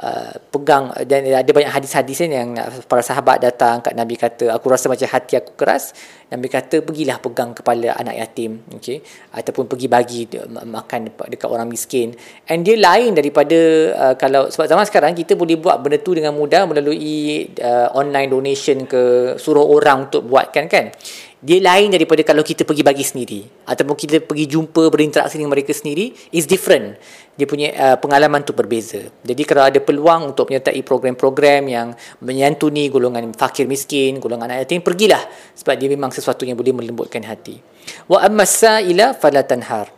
Uh, 0.00 0.32
pegang 0.48 0.88
dan 1.04 1.28
ada 1.28 1.50
banyak 1.52 1.68
hadis-hadis 1.68 2.24
yang 2.24 2.56
para 2.88 3.04
sahabat 3.04 3.36
datang 3.36 3.84
kat 3.84 3.92
Nabi 3.92 4.16
kata 4.16 4.48
aku 4.48 4.72
rasa 4.72 4.88
macam 4.88 5.04
hati 5.04 5.36
aku 5.36 5.52
keras. 5.60 5.92
Nabi 6.32 6.48
kata 6.48 6.80
pergilah 6.80 7.20
pegang 7.20 7.52
kepala 7.52 7.92
anak 8.00 8.16
yatim. 8.16 8.64
Okey. 8.80 9.04
Ataupun 9.36 9.68
pergi 9.68 9.92
bagi 9.92 10.24
makan 10.48 11.12
dekat 11.28 11.44
orang 11.52 11.68
miskin. 11.68 12.16
And 12.48 12.64
dia 12.64 12.80
lain 12.80 13.12
daripada 13.12 13.58
uh, 13.92 14.14
kalau 14.16 14.48
sebab 14.48 14.72
zaman 14.72 14.88
sekarang 14.88 15.12
kita 15.12 15.36
boleh 15.36 15.60
buat 15.60 15.84
benda 15.84 16.00
tu 16.00 16.16
dengan 16.16 16.32
mudah 16.32 16.64
melalui 16.64 17.52
uh, 17.60 17.92
online 17.92 18.32
donation 18.32 18.88
ke 18.88 19.36
suruh 19.36 19.68
orang 19.68 20.08
untuk 20.08 20.24
buatkan 20.24 20.64
kan 20.64 20.96
dia 21.40 21.56
lain 21.56 21.88
daripada 21.88 22.20
kalau 22.20 22.44
kita 22.44 22.68
pergi 22.68 22.84
bagi 22.84 23.00
sendiri. 23.00 23.40
Ataupun 23.64 23.96
kita 23.96 24.20
pergi 24.20 24.44
jumpa 24.44 24.92
berinteraksi 24.92 25.40
dengan 25.40 25.56
mereka 25.56 25.72
sendiri 25.72 26.12
is 26.36 26.44
different. 26.44 27.00
Dia 27.32 27.48
punya 27.48 27.72
uh, 27.72 27.96
pengalaman 27.96 28.44
tu 28.44 28.52
berbeza. 28.52 29.00
Jadi 29.24 29.42
kalau 29.48 29.64
ada 29.64 29.80
peluang 29.80 30.36
untuk 30.36 30.52
menyertai 30.52 30.76
program-program 30.84 31.62
yang 31.64 31.88
menyantuni 32.20 32.92
golongan 32.92 33.32
fakir 33.32 33.64
miskin 33.64 34.20
golongan 34.20 34.52
anak 34.52 34.68
yatim 34.68 34.84
pergilah. 34.84 35.24
Sebab 35.56 35.80
dia 35.80 35.88
memang 35.88 36.12
sesuatu 36.12 36.44
yang 36.44 36.60
boleh 36.60 36.76
melembutkan 36.76 37.24
hati. 37.24 37.56
Wa 38.04 38.20
ammasa 38.28 38.84
ila 38.84 39.16
falatanhar 39.16 39.88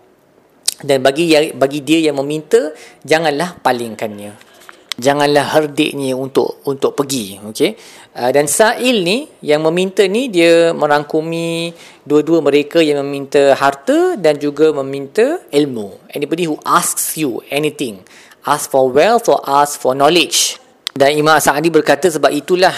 dan 0.82 0.98
bagi 1.02 1.30
bagi 1.54 1.80
dia 1.82 2.10
yang 2.10 2.18
meminta 2.18 2.74
janganlah 3.06 3.58
palingkannya 3.62 4.51
janganlah 4.98 5.56
herdiknya 5.56 6.12
untuk 6.12 6.60
untuk 6.68 6.92
pergi 6.92 7.40
okey? 7.48 7.72
Uh, 8.12 8.28
dan 8.28 8.44
sa'il 8.44 9.00
ni 9.00 9.24
yang 9.40 9.64
meminta 9.64 10.04
ni 10.04 10.28
dia 10.28 10.76
merangkumi 10.76 11.72
dua-dua 12.04 12.44
mereka 12.44 12.84
yang 12.84 13.00
meminta 13.00 13.56
harta 13.56 14.20
dan 14.20 14.36
juga 14.36 14.68
meminta 14.76 15.40
ilmu. 15.48 16.12
Anybody 16.12 16.44
who 16.44 16.60
asks 16.66 17.16
you 17.16 17.40
anything 17.48 18.04
ask 18.46 18.70
for 18.70 18.90
wealth 18.90 19.30
or 19.30 19.38
ask 19.46 19.78
for 19.78 19.94
knowledge. 19.94 20.58
Dan 20.92 21.16
Imam 21.16 21.40
Sa'adi 21.40 21.72
berkata 21.72 22.12
sebab 22.12 22.28
itulah 22.28 22.74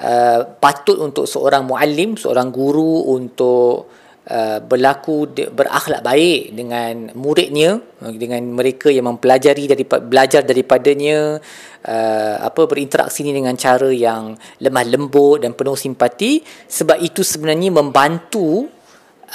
uh, 0.00 0.40
patut 0.58 0.98
untuk 0.98 1.28
seorang 1.28 1.62
muallim 1.62 2.18
seorang 2.18 2.50
guru 2.50 3.14
untuk 3.14 3.86
Uh, 4.24 4.56
berlaku 4.56 5.28
berakhlak 5.52 6.00
baik 6.00 6.56
dengan 6.56 7.12
muridnya 7.12 7.76
dengan 8.00 8.56
mereka 8.56 8.88
yang 8.88 9.04
mempelajari 9.12 9.68
daripada 9.68 10.00
belajar 10.00 10.40
daripadanya 10.40 11.44
uh, 11.84 12.36
apa 12.40 12.64
berinteraksi 12.64 13.20
ni 13.20 13.36
dengan 13.36 13.52
cara 13.52 13.92
yang 13.92 14.32
lemah 14.64 14.84
lembut 14.88 15.44
dan 15.44 15.52
penuh 15.52 15.76
simpati. 15.76 16.40
Sebab 16.40 17.04
itu 17.04 17.20
sebenarnya 17.20 17.68
membantu 17.68 18.64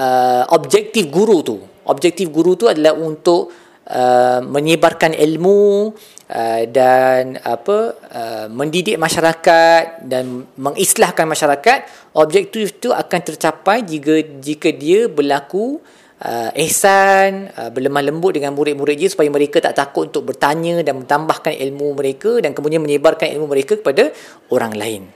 uh, 0.01 0.43
objektif 0.57 1.05
guru 1.13 1.45
tu. 1.45 1.61
Objektif 1.85 2.33
guru 2.33 2.57
tu 2.57 2.65
adalah 2.65 2.97
untuk 2.97 3.53
uh, 3.93 4.41
menyebarkan 4.41 5.13
ilmu 5.13 5.93
Uh, 6.29 6.69
dan 6.69 7.41
apa 7.41 7.97
uh, 8.13 8.45
mendidik 8.53 9.01
masyarakat 9.01 10.05
dan 10.05 10.45
mengislahkan 10.61 11.25
masyarakat 11.25 11.89
objektif 12.13 12.77
itu 12.77 12.93
akan 12.93 13.19
tercapai 13.25 13.81
jika 13.81 14.21
jika 14.37 14.69
dia 14.69 15.09
berlaku 15.09 15.81
uh, 16.21 16.53
ihsan 16.53 17.49
uh, 17.57 17.73
berlemah 17.73 18.05
lembut 18.05 18.37
dengan 18.37 18.53
murid-murid 18.53 19.01
dia 19.01 19.09
supaya 19.09 19.25
mereka 19.33 19.57
tak 19.57 19.73
takut 19.73 20.13
untuk 20.13 20.29
bertanya 20.29 20.85
dan 20.85 21.01
menambahkan 21.01 21.49
ilmu 21.49 21.97
mereka 21.97 22.37
dan 22.37 22.53
kemudian 22.53 22.85
menyebarkan 22.85 23.33
ilmu 23.33 23.49
mereka 23.49 23.81
kepada 23.81 24.13
orang 24.53 24.77
lain 24.77 25.09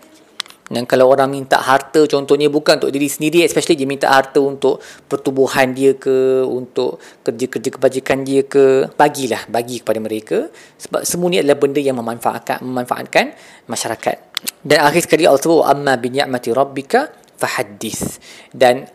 dan 0.72 0.88
kalau 0.88 1.12
orang 1.12 1.28
minta 1.28 1.60
harta 1.60 2.08
contohnya 2.08 2.48
bukan 2.48 2.80
untuk 2.80 2.96
diri 2.96 3.12
sendiri 3.12 3.44
especially 3.44 3.76
dia 3.76 3.90
minta 3.90 4.08
harta 4.08 4.40
untuk 4.40 4.80
pertubuhan 5.12 5.76
dia 5.76 6.00
ke 6.00 6.44
untuk 6.48 7.04
kerja-kerja 7.24 7.70
kebajikan 7.76 8.24
dia 8.24 8.48
ke 8.48 8.88
bagilah 8.96 9.44
bagi 9.52 9.84
kepada 9.84 10.00
mereka 10.00 10.48
sebab 10.80 11.04
semua 11.04 11.28
ni 11.28 11.44
adalah 11.44 11.60
benda 11.60 11.84
yang 11.84 12.00
memanfaatkan 12.00 12.64
memanfaatkan 12.64 13.36
masyarakat. 13.68 14.18
Dan 14.60 14.84
akhir 14.84 15.08
sekali 15.08 15.24
Allah 15.28 15.40
sebut 15.40 15.64
amma 15.64 15.96
bi 15.96 16.12
ni'mati 16.12 16.52
rabbika 16.52 17.12
fahaddis 17.40 18.20
dan 18.52 18.88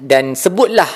dan 0.00 0.36
sebutlah 0.36 0.88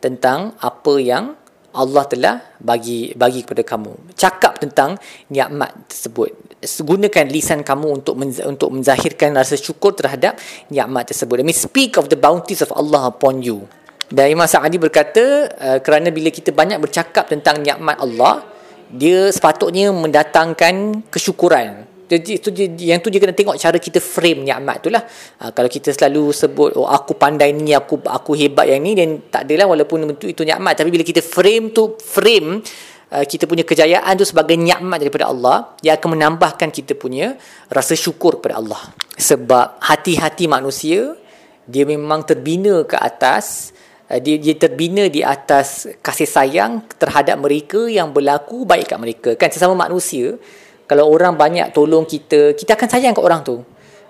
tentang 0.00 0.56
apa 0.60 0.94
yang 1.00 1.36
Allah 1.72 2.04
telah 2.04 2.36
bagi 2.60 3.16
bagi 3.16 3.44
kepada 3.44 3.64
kamu. 3.64 4.12
Cakap 4.12 4.60
tentang 4.60 5.00
nikmat 5.32 5.88
tersebut 5.88 6.41
gunakan 6.62 7.26
lisan 7.26 7.66
kamu 7.66 8.02
untuk 8.02 8.14
menz- 8.14 8.44
untuk 8.46 8.70
menzahirkan 8.70 9.34
rasa 9.34 9.58
syukur 9.58 9.92
terhadap 9.98 10.38
nikmat 10.70 11.10
tersebut. 11.10 11.42
I 11.42 11.44
mean 11.46 11.58
speak 11.58 11.98
of 11.98 12.06
the 12.06 12.18
bounties 12.18 12.62
of 12.62 12.70
Allah 12.70 13.10
upon 13.10 13.42
you. 13.42 13.66
Dan 14.12 14.28
Imam 14.28 14.44
Sa'adi 14.44 14.76
berkata 14.76 15.48
uh, 15.48 15.78
kerana 15.80 16.12
bila 16.12 16.28
kita 16.28 16.52
banyak 16.52 16.76
bercakap 16.78 17.32
tentang 17.32 17.64
nikmat 17.64 17.96
Allah, 17.96 18.44
dia 18.92 19.32
sepatutnya 19.32 19.88
mendatangkan 19.88 21.08
kesyukuran. 21.08 21.88
Jadi 22.12 22.36
itu 22.36 22.48
yang 22.84 23.00
tu 23.00 23.08
dia 23.08 23.24
kena 23.24 23.32
tengok 23.32 23.56
cara 23.56 23.80
kita 23.80 23.96
frame 23.96 24.44
nikmat 24.44 24.84
tu 24.84 24.92
lah. 24.92 25.00
Uh, 25.40 25.48
kalau 25.56 25.64
kita 25.72 25.96
selalu 25.96 26.28
sebut 26.28 26.76
oh 26.76 26.84
aku 26.84 27.16
pandai 27.16 27.56
ni, 27.56 27.72
aku 27.72 28.04
aku 28.04 28.36
hebat 28.36 28.68
yang 28.68 28.84
ni 28.84 28.92
dan 28.92 29.32
tak 29.32 29.48
adalah 29.48 29.72
walaupun 29.72 30.04
itu 30.20 30.28
itu 30.28 30.42
nikmat 30.44 30.76
tapi 30.76 30.92
bila 30.92 31.08
kita 31.08 31.24
frame 31.24 31.72
tu 31.72 31.96
frame 31.96 32.60
Uh, 33.12 33.28
kita 33.28 33.44
punya 33.44 33.60
kejayaan 33.60 34.16
tu 34.16 34.24
sebagai 34.24 34.56
nikmat 34.56 34.96
daripada 35.04 35.28
Allah 35.28 35.76
dia 35.84 36.00
akan 36.00 36.16
menambahkan 36.16 36.72
kita 36.72 36.96
punya 36.96 37.36
rasa 37.68 37.92
syukur 37.92 38.40
kepada 38.40 38.56
Allah. 38.56 38.80
Sebab 39.20 39.84
hati-hati 39.84 40.48
manusia 40.48 41.12
dia 41.68 41.84
memang 41.84 42.24
terbina 42.24 42.80
ke 42.88 42.96
atas 42.96 43.76
uh, 44.08 44.16
dia, 44.16 44.40
dia 44.40 44.56
terbina 44.56 45.12
di 45.12 45.20
atas 45.20 45.92
kasih 46.00 46.24
sayang 46.24 46.88
terhadap 46.96 47.36
mereka 47.36 47.84
yang 47.84 48.16
berlaku 48.16 48.64
baik 48.64 48.88
kat 48.88 48.96
mereka. 48.96 49.30
Kan 49.36 49.52
sesama 49.52 49.76
manusia 49.76 50.40
kalau 50.88 51.12
orang 51.12 51.36
banyak 51.36 51.68
tolong 51.76 52.08
kita 52.08 52.56
kita 52.56 52.80
akan 52.80 52.88
sayang 52.88 53.12
kat 53.12 53.24
orang 53.28 53.44
tu 53.44 53.60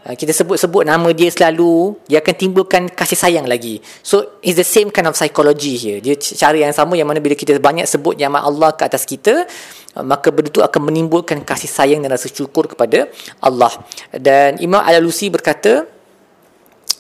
kita 0.03 0.35
sebut-sebut 0.35 0.83
nama 0.83 1.07
dia 1.15 1.31
selalu 1.31 1.95
dia 2.11 2.19
akan 2.19 2.35
timbulkan 2.35 2.83
kasih 2.91 3.15
sayang 3.15 3.47
lagi. 3.47 3.79
So 4.03 4.43
it's 4.43 4.59
the 4.59 4.67
same 4.67 4.91
kind 4.91 5.07
of 5.07 5.15
psychology 5.15 5.79
here 5.79 5.99
dia 6.03 6.19
cara 6.19 6.59
yang 6.59 6.75
sama 6.75 6.99
yang 6.99 7.07
mana 7.07 7.23
bila 7.23 7.39
kita 7.39 7.55
banyak 7.63 7.87
sebut 7.87 8.19
nama 8.19 8.43
Allah 8.43 8.75
ke 8.75 8.83
atas 8.83 9.07
kita 9.07 9.47
ah, 9.95 10.03
maka 10.03 10.35
benda 10.35 10.51
itu 10.51 10.59
akan 10.59 10.91
menimbulkan 10.91 11.47
kasih 11.47 11.71
sayang 11.71 12.03
dan 12.03 12.11
rasa 12.11 12.27
syukur 12.27 12.67
kepada 12.67 13.07
Allah. 13.39 13.71
Dan 14.11 14.59
Imam 14.59 14.83
Al-Alusi 14.83 15.31
berkata 15.31 15.87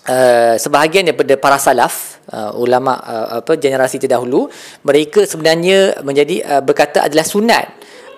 uh, 0.08 0.54
sebahagian 0.58 1.06
daripada 1.06 1.34
para 1.38 1.58
salaf 1.58 2.22
uh, 2.30 2.54
ulama 2.58 2.98
uh, 3.02 3.26
apa 3.42 3.58
generasi 3.58 3.98
terdahulu 4.02 4.50
mereka 4.86 5.26
sebenarnya 5.26 6.02
menjadi 6.02 6.42
uh, 6.42 6.62
berkata 6.62 7.06
adalah 7.06 7.26
sunat 7.26 7.66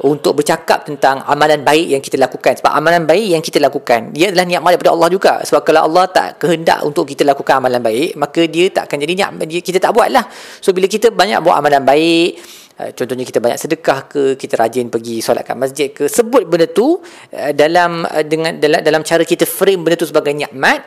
untuk 0.04 0.37
bercakap 0.37 0.84
tentang 0.84 1.25
amalan 1.25 1.64
baik 1.64 1.96
yang 1.96 2.02
kita 2.04 2.20
lakukan. 2.20 2.61
Sebab 2.61 2.73
amalan 2.76 3.08
baik 3.08 3.28
yang 3.32 3.40
kita 3.40 3.56
lakukan 3.56 4.12
dia 4.12 4.28
adalah 4.28 4.44
nikmat 4.44 4.76
daripada 4.76 4.92
Allah 4.92 5.08
juga. 5.08 5.32
Sebab 5.40 5.64
kalau 5.64 5.80
Allah 5.88 6.04
tak 6.12 6.28
kehendak 6.44 6.84
untuk 6.84 7.08
kita 7.08 7.25
lakukan 7.25 7.64
amalan 7.64 7.80
baik 7.80 8.12
maka 8.20 8.44
dia 8.44 8.68
tak 8.68 8.92
akan 8.92 8.99
jadi 9.00 9.14
dia 9.49 9.61
kita 9.64 9.80
tak 9.80 9.96
buat 9.96 10.12
lah. 10.12 10.28
So 10.61 10.76
bila 10.76 10.84
kita 10.84 11.08
banyak 11.08 11.40
buat 11.40 11.56
amalan 11.56 11.80
baik 11.80 12.30
uh, 12.78 12.90
contohnya 12.92 13.25
kita 13.25 13.38
banyak 13.40 13.58
sedekah 13.58 13.99
ke 14.11 14.23
kita 14.37 14.54
rajin 14.61 14.92
pergi 14.92 15.25
solat 15.25 15.46
kat 15.46 15.56
masjid 15.56 15.88
ke 15.88 16.11
sebut 16.11 16.44
benda 16.44 16.68
tu 16.68 16.99
uh, 16.99 17.52
dalam 17.56 18.04
uh, 18.04 18.25
dengan 18.26 18.58
dalam 18.58 18.84
dalam 18.84 19.02
cara 19.06 19.23
kita 19.23 19.49
frame 19.49 19.80
benda 19.80 19.96
tu 19.96 20.08
sebagai 20.08 20.37
nikmat 20.37 20.84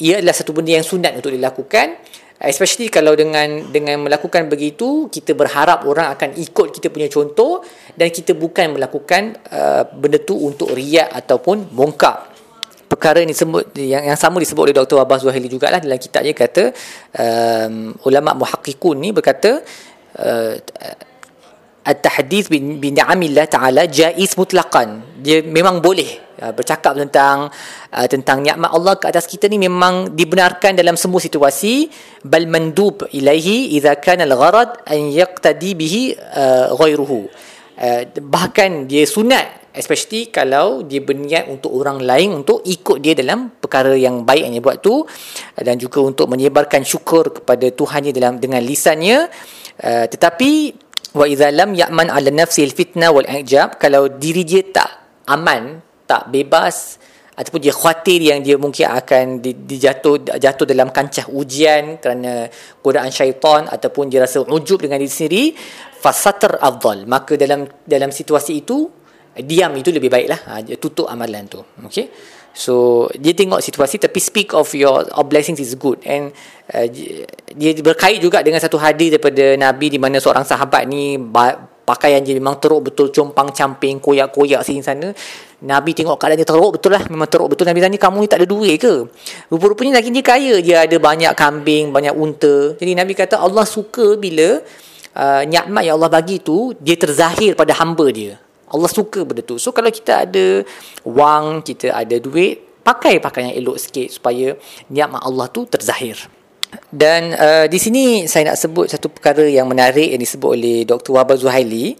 ia 0.00 0.18
adalah 0.18 0.34
satu 0.34 0.50
benda 0.50 0.74
yang 0.74 0.82
sunat 0.82 1.14
untuk 1.14 1.30
dilakukan 1.30 2.00
especially 2.48 2.88
kalau 2.88 3.12
dengan 3.12 3.68
dengan 3.68 4.00
melakukan 4.00 4.48
begitu 4.48 5.12
kita 5.12 5.36
berharap 5.36 5.84
orang 5.84 6.08
akan 6.16 6.40
ikut 6.40 6.72
kita 6.72 6.88
punya 6.88 7.12
contoh 7.12 7.60
dan 7.92 8.08
kita 8.08 8.32
bukan 8.32 8.80
melakukan 8.80 9.36
uh, 9.52 9.84
benda 9.92 10.16
tu 10.24 10.40
untuk 10.40 10.72
riak 10.72 11.12
ataupun 11.12 11.68
mungkar 11.76 12.32
perkara 12.88 13.20
ini 13.20 13.36
disebut 13.36 13.76
yang 13.76 14.08
yang 14.08 14.16
sama 14.16 14.40
disebut 14.40 14.72
oleh 14.72 14.74
Dr. 14.74 15.04
Abbas 15.04 15.20
Zuhaili 15.20 15.52
jugalah 15.52 15.78
dalam 15.84 16.00
kitabnya 16.00 16.32
kata 16.32 16.72
um, 17.14 17.92
ulama 18.08 18.32
muhaqqiqun 18.40 18.96
ni 18.96 19.12
berkata 19.12 19.60
uh, 20.16 20.54
at-tahdith 21.84 22.48
bi 22.50 22.88
ni'amillah 22.88 23.46
ta'ala 23.52 23.84
jaiz 23.84 24.32
mutlaqan 24.40 25.20
dia 25.20 25.44
memang 25.44 25.84
boleh 25.84 26.29
uh, 26.40 26.52
bercakap 26.56 26.96
tentang 26.96 27.52
uh, 27.92 28.06
tentang 28.08 28.40
nikmat 28.40 28.72
Allah 28.72 28.96
ke 28.96 29.06
atas 29.06 29.28
kita 29.28 29.46
ni 29.46 29.60
memang 29.60 30.16
dibenarkan 30.16 30.74
dalam 30.74 30.96
semua 30.96 31.20
situasi. 31.20 31.92
Bal 32.24 32.48
mandub 32.48 33.06
ilaihi 33.12 33.76
idza 33.76 33.96
kana 34.00 34.24
al-gharad 34.24 34.82
an 34.88 35.12
yaqtadi 35.12 35.76
bihi 35.76 36.02
uh, 36.16 36.72
ghairuhu. 36.74 37.28
Uh, 37.80 38.02
bahkan 38.28 38.84
dia 38.84 39.08
sunat 39.08 39.60
especially 39.70 40.28
kalau 40.34 40.82
dia 40.82 40.98
berniat 40.98 41.46
untuk 41.46 41.70
orang 41.70 42.02
lain 42.02 42.42
untuk 42.42 42.60
ikut 42.66 42.98
dia 42.98 43.14
dalam 43.14 43.54
perkara 43.54 43.94
yang 43.94 44.26
baik 44.26 44.50
yang 44.50 44.52
dia 44.58 44.64
buat 44.64 44.82
tu 44.82 45.06
dan 45.54 45.78
juga 45.78 46.02
untuk 46.02 46.26
menyebarkan 46.26 46.82
syukur 46.82 47.30
kepada 47.40 47.70
Tuhannya 47.70 48.10
dalam 48.10 48.42
dengan 48.42 48.60
lisannya. 48.60 49.30
Uh, 49.80 50.04
tetapi 50.10 50.74
wa 51.16 51.26
idza 51.26 51.50
lam 51.50 51.74
ya'man 51.74 52.10
'ala 52.10 52.30
nafsi 52.30 52.62
al-fitna 52.62 53.10
wal 53.10 53.26
i'jab 53.26 53.78
kalau 53.80 54.06
diri 54.06 54.46
dia 54.46 54.62
tak 54.66 54.90
aman 55.26 55.89
tak 56.10 56.26
bebas 56.34 56.98
ataupun 57.38 57.60
dia 57.62 57.72
khawatir 57.72 58.20
yang 58.20 58.42
dia 58.42 58.58
mungkin 58.58 58.90
akan 58.90 59.40
dijatuh 59.40 60.36
jatuh 60.36 60.66
dalam 60.68 60.92
kancah 60.92 61.30
ujian 61.32 61.96
kerana 61.96 62.50
godaan 62.84 63.08
syaitan 63.08 63.64
ataupun 63.64 64.12
dia 64.12 64.20
rasa 64.20 64.42
ujub 64.44 64.82
dengan 64.82 64.98
diri 65.00 65.08
sendiri 65.08 65.44
fasatr 66.02 66.60
afdal. 66.60 67.08
Maka 67.08 67.40
dalam 67.40 67.64
dalam 67.86 68.12
situasi 68.12 68.60
itu 68.60 68.90
diam 69.40 69.72
itu 69.78 69.88
lebih 69.88 70.12
baiklah. 70.12 70.40
Ha, 70.50 70.60
tutup 70.76 71.08
amalan 71.08 71.48
tu. 71.48 71.62
Okey? 71.86 72.10
So 72.50 73.06
dia 73.16 73.32
tengok 73.32 73.62
situasi 73.62 74.02
tapi 74.02 74.18
speak 74.18 74.52
of 74.52 74.68
your 74.76 75.06
of 75.08 75.24
blessings 75.30 75.62
is 75.62 75.78
good. 75.80 76.02
And 76.04 76.36
uh, 76.76 76.84
dia 77.56 77.70
berkait 77.80 78.20
juga 78.20 78.44
dengan 78.44 78.60
satu 78.60 78.76
hadis 78.76 79.16
daripada 79.16 79.56
Nabi 79.56 79.86
di 79.88 79.96
mana 80.02 80.20
seorang 80.20 80.44
sahabat 80.44 80.84
ni 80.84 81.16
pakaian 81.88 82.20
dia 82.20 82.36
memang 82.36 82.58
teruk 82.60 82.92
betul 82.92 83.08
compang 83.14 83.54
camping 83.54 84.02
koyak-koyak 84.02 84.62
sini 84.62 84.82
sana 84.82 85.10
Nabi 85.60 85.92
tengok 85.92 86.16
keadaan 86.16 86.40
dia 86.40 86.48
teruk 86.48 86.80
betul 86.80 86.96
lah 86.96 87.04
memang 87.08 87.28
teruk 87.28 87.52
betul 87.52 87.68
Nabi 87.68 87.84
tanya 87.84 87.98
kamu 88.00 88.24
ni 88.24 88.28
tak 88.28 88.40
ada 88.40 88.48
duit 88.48 88.76
ke 88.80 89.08
rupa-rupanya 89.52 90.00
lagi 90.00 90.08
dia 90.08 90.24
kaya 90.24 90.54
dia 90.64 90.76
ada 90.88 90.96
banyak 90.96 91.32
kambing 91.36 91.92
banyak 91.92 92.16
unta 92.16 92.74
jadi 92.80 92.96
Nabi 92.96 93.12
kata 93.12 93.36
Allah 93.36 93.68
suka 93.68 94.16
bila 94.16 94.64
uh, 95.14 95.42
nikmat 95.44 95.82
yang 95.84 96.00
Allah 96.00 96.08
bagi 96.08 96.40
tu 96.40 96.72
dia 96.80 96.96
terzahir 96.96 97.52
pada 97.52 97.76
hamba 97.76 98.08
dia 98.08 98.40
Allah 98.70 98.86
suka 98.86 99.26
benda 99.26 99.42
tu. 99.42 99.58
So 99.58 99.74
kalau 99.74 99.90
kita 99.90 100.24
ada 100.24 100.62
wang, 101.02 101.60
kita 101.66 101.90
ada 101.90 102.16
duit, 102.22 102.62
pakai 102.86 103.18
pakaian 103.18 103.50
yang 103.50 103.66
elok 103.66 103.82
sikit 103.82 104.08
supaya 104.14 104.54
nikmat 104.86 105.20
Allah 105.26 105.50
tu 105.50 105.66
terzahir. 105.66 106.16
Dan 106.86 107.34
uh, 107.34 107.66
di 107.66 107.78
sini 107.82 108.30
saya 108.30 108.54
nak 108.54 108.58
sebut 108.62 108.86
satu 108.86 109.10
perkara 109.10 109.42
yang 109.42 109.66
menarik 109.66 110.14
yang 110.14 110.22
disebut 110.22 110.50
oleh 110.54 110.86
Dr. 110.86 111.18
Wahbah 111.18 111.34
Zuhaili 111.34 111.98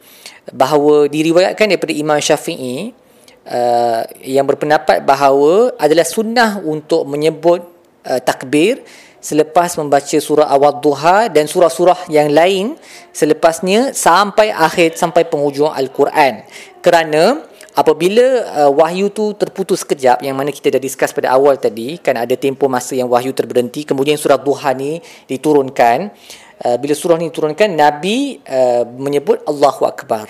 bahawa 0.55 1.11
diriwayatkan 1.11 1.75
daripada 1.75 1.91
Imam 1.91 2.23
Syafi'i 2.23 2.95
uh, 3.51 4.07
yang 4.23 4.47
berpendapat 4.47 5.03
bahawa 5.03 5.75
adalah 5.77 6.07
sunnah 6.07 6.63
untuk 6.63 7.05
menyebut 7.05 7.67
uh, 8.07 8.21
takbir 8.23 8.81
selepas 9.21 9.77
membaca 9.77 10.17
surah 10.17 10.49
awal 10.49 10.81
duha 10.81 11.29
dan 11.29 11.45
surah-surah 11.45 12.09
yang 12.09 12.33
lain 12.33 12.79
selepasnya 13.13 13.93
sampai 13.93 14.49
akhir 14.49 14.97
sampai 14.97 15.29
penghujung 15.29 15.69
al-Quran. 15.69 16.41
Kerana 16.81 17.45
apabila 17.77 18.27
uh, 18.65 18.71
wahyu 18.73 19.13
tu 19.13 19.37
terputus 19.37 19.85
sekejap 19.85 20.25
yang 20.25 20.35
mana 20.35 20.51
kita 20.51 20.75
dah 20.75 20.83
discuss 20.83 21.15
pada 21.15 21.31
awal 21.37 21.55
tadi 21.61 22.01
kan 22.01 22.19
ada 22.19 22.35
tempoh 22.35 22.67
masa 22.67 22.99
yang 22.99 23.07
wahyu 23.07 23.31
terberhenti 23.31 23.87
kemudian 23.87 24.19
surah 24.19 24.41
duha 24.41 24.75
ni 24.75 24.99
diturunkan 25.31 26.11
uh, 26.67 26.77
bila 26.83 26.95
surah 26.99 27.15
ni 27.21 27.31
diturunkan 27.31 27.71
nabi 27.71 28.43
uh, 28.43 28.83
menyebut 28.99 29.47
Allahu 29.47 29.87
akbar 29.87 30.27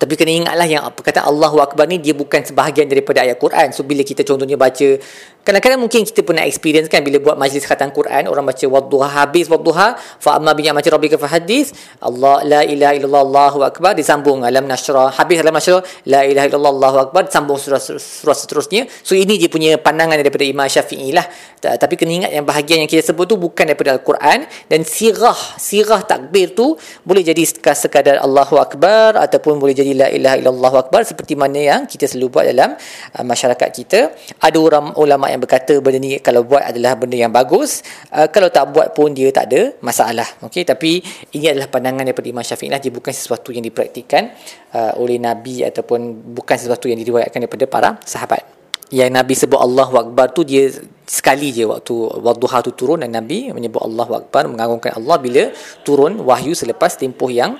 tapi 0.00 0.16
kena 0.16 0.32
ingatlah 0.32 0.64
yang 0.64 0.80
perkataan 0.96 1.28
Allahu 1.28 1.60
Akbar 1.60 1.84
ni 1.84 2.00
dia 2.00 2.16
bukan 2.16 2.40
sebahagian 2.40 2.88
daripada 2.88 3.20
ayat 3.20 3.36
Quran. 3.36 3.68
So 3.76 3.84
bila 3.84 4.00
kita 4.00 4.24
contohnya 4.24 4.56
baca 4.56 4.96
Kadang-kadang 5.40 5.80
mungkin 5.80 6.04
kita 6.08 6.24
pernah 6.24 6.44
experience 6.48 6.88
kan 6.88 7.04
bila 7.04 7.20
buat 7.20 7.36
majlis 7.36 7.64
khatam 7.68 7.92
Quran 7.92 8.28
orang 8.28 8.48
baca 8.48 8.64
wadduha 8.64 9.08
habis 9.08 9.48
wadduha 9.52 9.96
fa 9.96 10.40
amma 10.40 10.56
bi 10.56 10.64
ni'mati 10.64 10.88
rabbika 10.88 11.20
fa 11.20 11.28
hadis 11.28 11.72
Allah 12.00 12.44
la 12.44 12.60
ilaha 12.64 12.92
illallah 12.96 13.22
Allahu 13.28 13.58
akbar 13.66 13.92
disambung. 13.92 14.40
Alam 14.46 14.64
nasra 14.64 15.12
habis 15.12 15.36
alam 15.40 15.52
nasra 15.52 15.84
la 16.08 16.24
ilaha 16.24 16.48
illallah 16.48 16.72
Allahu 16.72 16.98
akbar 17.08 17.28
disambung 17.28 17.60
surah, 17.60 17.80
surah 17.80 18.36
seterusnya. 18.36 18.88
So 19.04 19.12
ini 19.12 19.36
dia 19.36 19.52
punya 19.52 19.76
pandangan 19.76 20.16
daripada 20.16 20.44
Imam 20.48 20.64
Syafi'i 20.64 21.12
lah. 21.12 21.28
Tapi 21.60 21.94
kena 22.00 22.24
ingat 22.24 22.32
yang 22.32 22.48
bahagian 22.48 22.80
yang 22.84 22.90
kita 22.90 23.12
sebut 23.12 23.28
tu 23.28 23.36
bukan 23.36 23.68
daripada 23.68 23.96
Al-Quran 23.96 24.48
dan 24.48 24.80
sirah 24.80 25.36
sirah 25.60 26.00
takbir 26.08 26.56
tu 26.56 26.76
boleh 27.04 27.20
jadi 27.20 27.44
sekadar 27.76 28.20
Allahu 28.24 28.56
akbar 28.56 29.16
ataupun 29.20 29.60
boleh 29.60 29.76
jadi 29.76 29.92
la 29.92 30.08
ilaha 30.08 30.36
illallah 30.40 30.70
Allahu 30.70 30.86
akbar 30.86 31.02
seperti 31.08 31.34
mana 31.34 31.56
yang 31.56 31.80
kita 31.88 32.04
selalu 32.04 32.28
buat 32.28 32.44
dalam 32.46 32.76
uh, 32.76 33.24
masyarakat 33.24 33.68
kita. 33.72 34.12
Ada 34.38 34.58
orang 34.60 34.94
ulama 35.00 35.29
yang 35.32 35.42
berkata 35.42 35.78
benda 35.78 35.98
ni 36.02 36.18
kalau 36.18 36.42
buat 36.42 36.62
adalah 36.66 36.98
benda 36.98 37.16
yang 37.16 37.32
bagus. 37.32 37.86
Uh, 38.10 38.26
kalau 38.28 38.50
tak 38.50 38.68
buat 38.74 38.92
pun 38.92 39.14
dia 39.14 39.30
tak 39.30 39.50
ada 39.50 39.74
masalah. 39.80 40.26
Okey 40.44 40.66
tapi 40.66 41.00
ini 41.34 41.50
adalah 41.50 41.70
pandangan 41.70 42.02
daripada 42.02 42.28
Imam 42.28 42.42
Syafi'i 42.42 42.68
lah. 42.68 42.82
Dia 42.82 42.90
bukan 42.90 43.14
sesuatu 43.14 43.54
yang 43.54 43.62
dipraktikkan 43.62 44.34
uh, 44.74 44.98
oleh 44.98 45.16
nabi 45.16 45.62
ataupun 45.62 46.34
bukan 46.34 46.56
sesuatu 46.58 46.90
yang 46.90 46.98
diriwayatkan 46.98 47.38
daripada 47.38 47.64
para 47.70 47.90
sahabat. 48.02 48.42
Yang 48.90 49.10
nabi 49.14 49.34
sebut 49.38 49.60
Allahu 49.62 49.94
akbar 50.02 50.34
tu 50.34 50.42
dia 50.42 50.66
sekali 51.06 51.54
je 51.54 51.62
waktu 51.62 51.94
wadduha 51.94 52.58
tu 52.58 52.74
turun 52.74 53.06
dan 53.06 53.14
nabi 53.14 53.54
menyebut 53.54 53.78
Allahu 53.82 54.18
akbar 54.18 54.50
mengagungkan 54.50 54.98
Allah 54.98 55.14
bila 55.22 55.54
turun 55.86 56.18
wahyu 56.26 56.58
selepas 56.58 56.98
tempoh 56.98 57.30
yang 57.30 57.54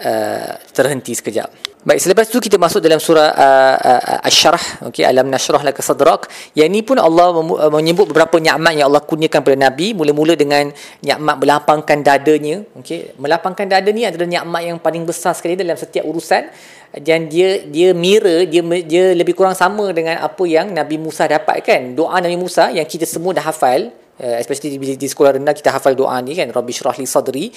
uh, 0.00 0.52
terhenti 0.72 1.12
sekejap 1.12 1.70
Baik, 1.80 1.96
selepas 1.96 2.28
itu 2.28 2.44
kita 2.44 2.60
masuk 2.60 2.84
dalam 2.84 3.00
surah 3.00 3.32
uh, 3.32 3.76
uh, 3.80 4.28
Asy-Syarah, 4.28 4.92
okey, 4.92 5.00
Alam 5.00 5.32
nashrah 5.32 5.64
laka 5.64 5.80
sadrak. 5.80 6.28
Yang 6.52 6.68
ini 6.76 6.80
pun 6.84 7.00
Allah 7.00 7.32
uh, 7.32 7.72
menyebut 7.72 8.04
beberapa 8.04 8.36
nikmat 8.36 8.76
yang 8.76 8.92
Allah 8.92 9.00
kurniakan 9.00 9.40
kepada 9.40 9.56
Nabi, 9.56 9.96
mula-mula 9.96 10.36
dengan 10.36 10.68
nikmat 11.00 11.40
melapangkan 11.40 12.04
dadanya, 12.04 12.68
okey. 12.84 13.16
Melapangkan 13.16 13.64
dada 13.64 13.88
ni 13.96 14.04
adalah 14.04 14.28
nikmat 14.28 14.60
yang 14.60 14.76
paling 14.76 15.08
besar 15.08 15.32
sekali 15.32 15.56
dalam 15.56 15.72
setiap 15.72 16.04
urusan 16.04 16.52
dan 17.00 17.32
dia 17.32 17.64
dia 17.64 17.96
mirror 17.96 18.44
dia 18.44 18.60
dia 18.84 19.04
lebih 19.16 19.32
kurang 19.32 19.56
sama 19.56 19.88
dengan 19.96 20.20
apa 20.20 20.44
yang 20.44 20.68
Nabi 20.76 21.00
Musa 21.00 21.24
dapatkan. 21.24 21.96
Doa 21.96 22.20
Nabi 22.20 22.36
Musa 22.36 22.68
yang 22.68 22.84
kita 22.84 23.08
semua 23.08 23.32
dah 23.32 23.48
hafal, 23.48 23.88
uh, 24.20 24.36
especially 24.36 24.76
di, 24.76 25.00
di 25.00 25.08
sekolah 25.08 25.40
rendah 25.40 25.56
kita 25.56 25.72
hafal 25.72 25.96
doa 25.96 26.20
ni 26.20 26.36
kan, 26.36 26.52
Rabbi 26.52 26.76
syrah 26.76 27.00
li 27.00 27.08
sadri. 27.08 27.48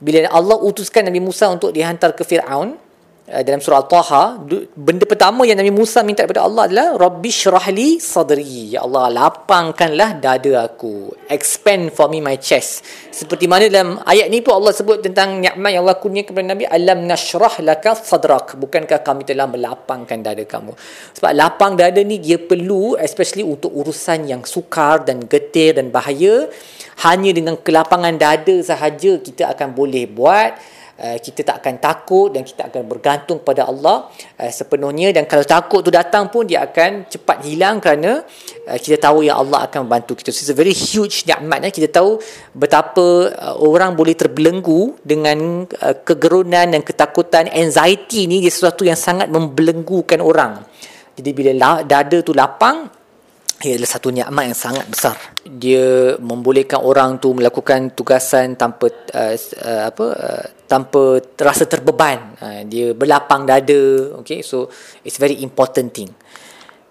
Bila 0.00 0.24
Allah 0.32 0.56
utuskan 0.56 1.04
Nabi 1.04 1.20
Musa 1.20 1.52
untuk 1.52 1.76
dihantar 1.76 2.16
ke 2.16 2.24
Firaun, 2.24 2.80
dalam 3.30 3.62
surah 3.62 3.86
Al-Taha 3.86 4.42
benda 4.74 5.06
pertama 5.06 5.46
yang 5.46 5.54
Nabi 5.54 5.70
Musa 5.70 6.02
minta 6.02 6.26
kepada 6.26 6.42
Allah 6.42 6.66
adalah 6.66 6.98
Rabbi 6.98 7.30
syrahli 7.30 8.02
sadri. 8.02 8.74
Ya 8.74 8.82
Allah 8.82 9.06
lapangkanlah 9.06 10.18
dada 10.18 10.66
aku. 10.66 11.14
Expand 11.30 11.94
for 11.94 12.10
me 12.10 12.18
my 12.18 12.34
chest. 12.42 12.82
Seperti 13.14 13.46
mana 13.46 13.70
dalam 13.70 14.02
ayat 14.02 14.26
ni 14.26 14.42
pun 14.42 14.58
Allah 14.58 14.74
sebut 14.74 14.98
tentang 14.98 15.38
nikmat 15.38 15.70
yang 15.70 15.86
Allah 15.86 16.02
kurniakan 16.02 16.26
kepada 16.26 16.46
Nabi 16.50 16.66
alam 16.66 17.06
nashrah 17.06 17.54
laka 17.62 17.94
sadrak. 17.94 18.58
Bukankah 18.58 18.98
kami 19.06 19.22
telah 19.22 19.46
melapangkan 19.46 20.18
dada 20.18 20.42
kamu? 20.42 20.74
Sebab 21.14 21.30
lapang 21.30 21.78
dada 21.78 22.02
ni 22.02 22.18
dia 22.18 22.42
perlu 22.42 22.98
especially 22.98 23.46
untuk 23.46 23.70
urusan 23.70 24.26
yang 24.26 24.42
sukar 24.42 25.06
dan 25.06 25.22
getir 25.30 25.78
dan 25.78 25.94
bahaya 25.94 26.50
hanya 27.06 27.30
dengan 27.30 27.54
kelapangan 27.54 28.18
dada 28.18 28.58
sahaja 28.58 29.22
kita 29.22 29.54
akan 29.54 29.70
boleh 29.70 30.10
buat 30.10 30.79
Eh, 30.79 30.79
kita 31.00 31.40
tak 31.48 31.56
akan 31.64 31.74
takut 31.80 32.28
dan 32.28 32.44
kita 32.44 32.68
akan 32.68 32.82
bergantung 32.84 33.40
pada 33.40 33.64
Allah 33.64 34.12
uh, 34.36 34.52
sepenuhnya 34.52 35.16
dan 35.16 35.24
kalau 35.24 35.44
takut 35.48 35.80
tu 35.80 35.88
datang 35.88 36.28
pun 36.28 36.44
dia 36.44 36.68
akan 36.68 37.08
cepat 37.08 37.40
hilang 37.48 37.80
kerana 37.80 38.20
uh, 38.68 38.78
kita 38.78 39.00
tahu 39.00 39.24
yang 39.24 39.40
Allah 39.40 39.64
akan 39.64 39.88
membantu 39.88 40.20
kita. 40.20 40.28
So, 40.28 40.44
it's 40.44 40.52
a 40.52 40.56
very 40.56 40.76
huge 40.76 41.24
nikmat 41.24 41.64
eh. 41.64 41.72
kita 41.72 41.88
tahu 41.88 42.20
betapa 42.52 43.32
uh, 43.32 43.56
orang 43.64 43.96
boleh 43.96 44.12
terbelenggu 44.12 45.00
dengan 45.00 45.64
uh, 45.64 45.94
kegerunan 46.04 46.68
dan 46.68 46.80
ketakutan 46.84 47.48
anxiety 47.48 48.28
ni 48.28 48.44
dia 48.44 48.52
sesuatu 48.52 48.84
yang 48.84 48.98
sangat 48.98 49.32
membelenggukan 49.32 50.20
orang. 50.20 50.60
Jadi 51.16 51.30
bila 51.32 51.80
dada 51.84 52.18
tu 52.20 52.32
lapang 52.32 53.00
ia 53.60 53.76
adalah 53.76 53.92
satu 53.92 54.08
nikmat 54.08 54.44
yang 54.48 54.56
sangat 54.56 54.86
besar. 54.88 55.16
Dia 55.44 56.16
membolehkan 56.16 56.80
orang 56.80 57.20
tu 57.20 57.36
melakukan 57.36 57.92
tugasan 57.92 58.56
tanpa 58.56 58.88
uh, 59.12 59.36
uh, 59.36 59.82
apa 59.92 60.06
uh, 60.16 60.44
tanpa 60.70 61.18
rasa 61.42 61.66
terbeban. 61.66 62.38
Uh, 62.38 62.62
dia 62.70 62.94
berlapang 62.94 63.42
dada. 63.42 64.14
Okay, 64.22 64.46
so 64.46 64.70
it's 65.02 65.18
very 65.18 65.42
important 65.42 65.90
thing. 65.90 66.14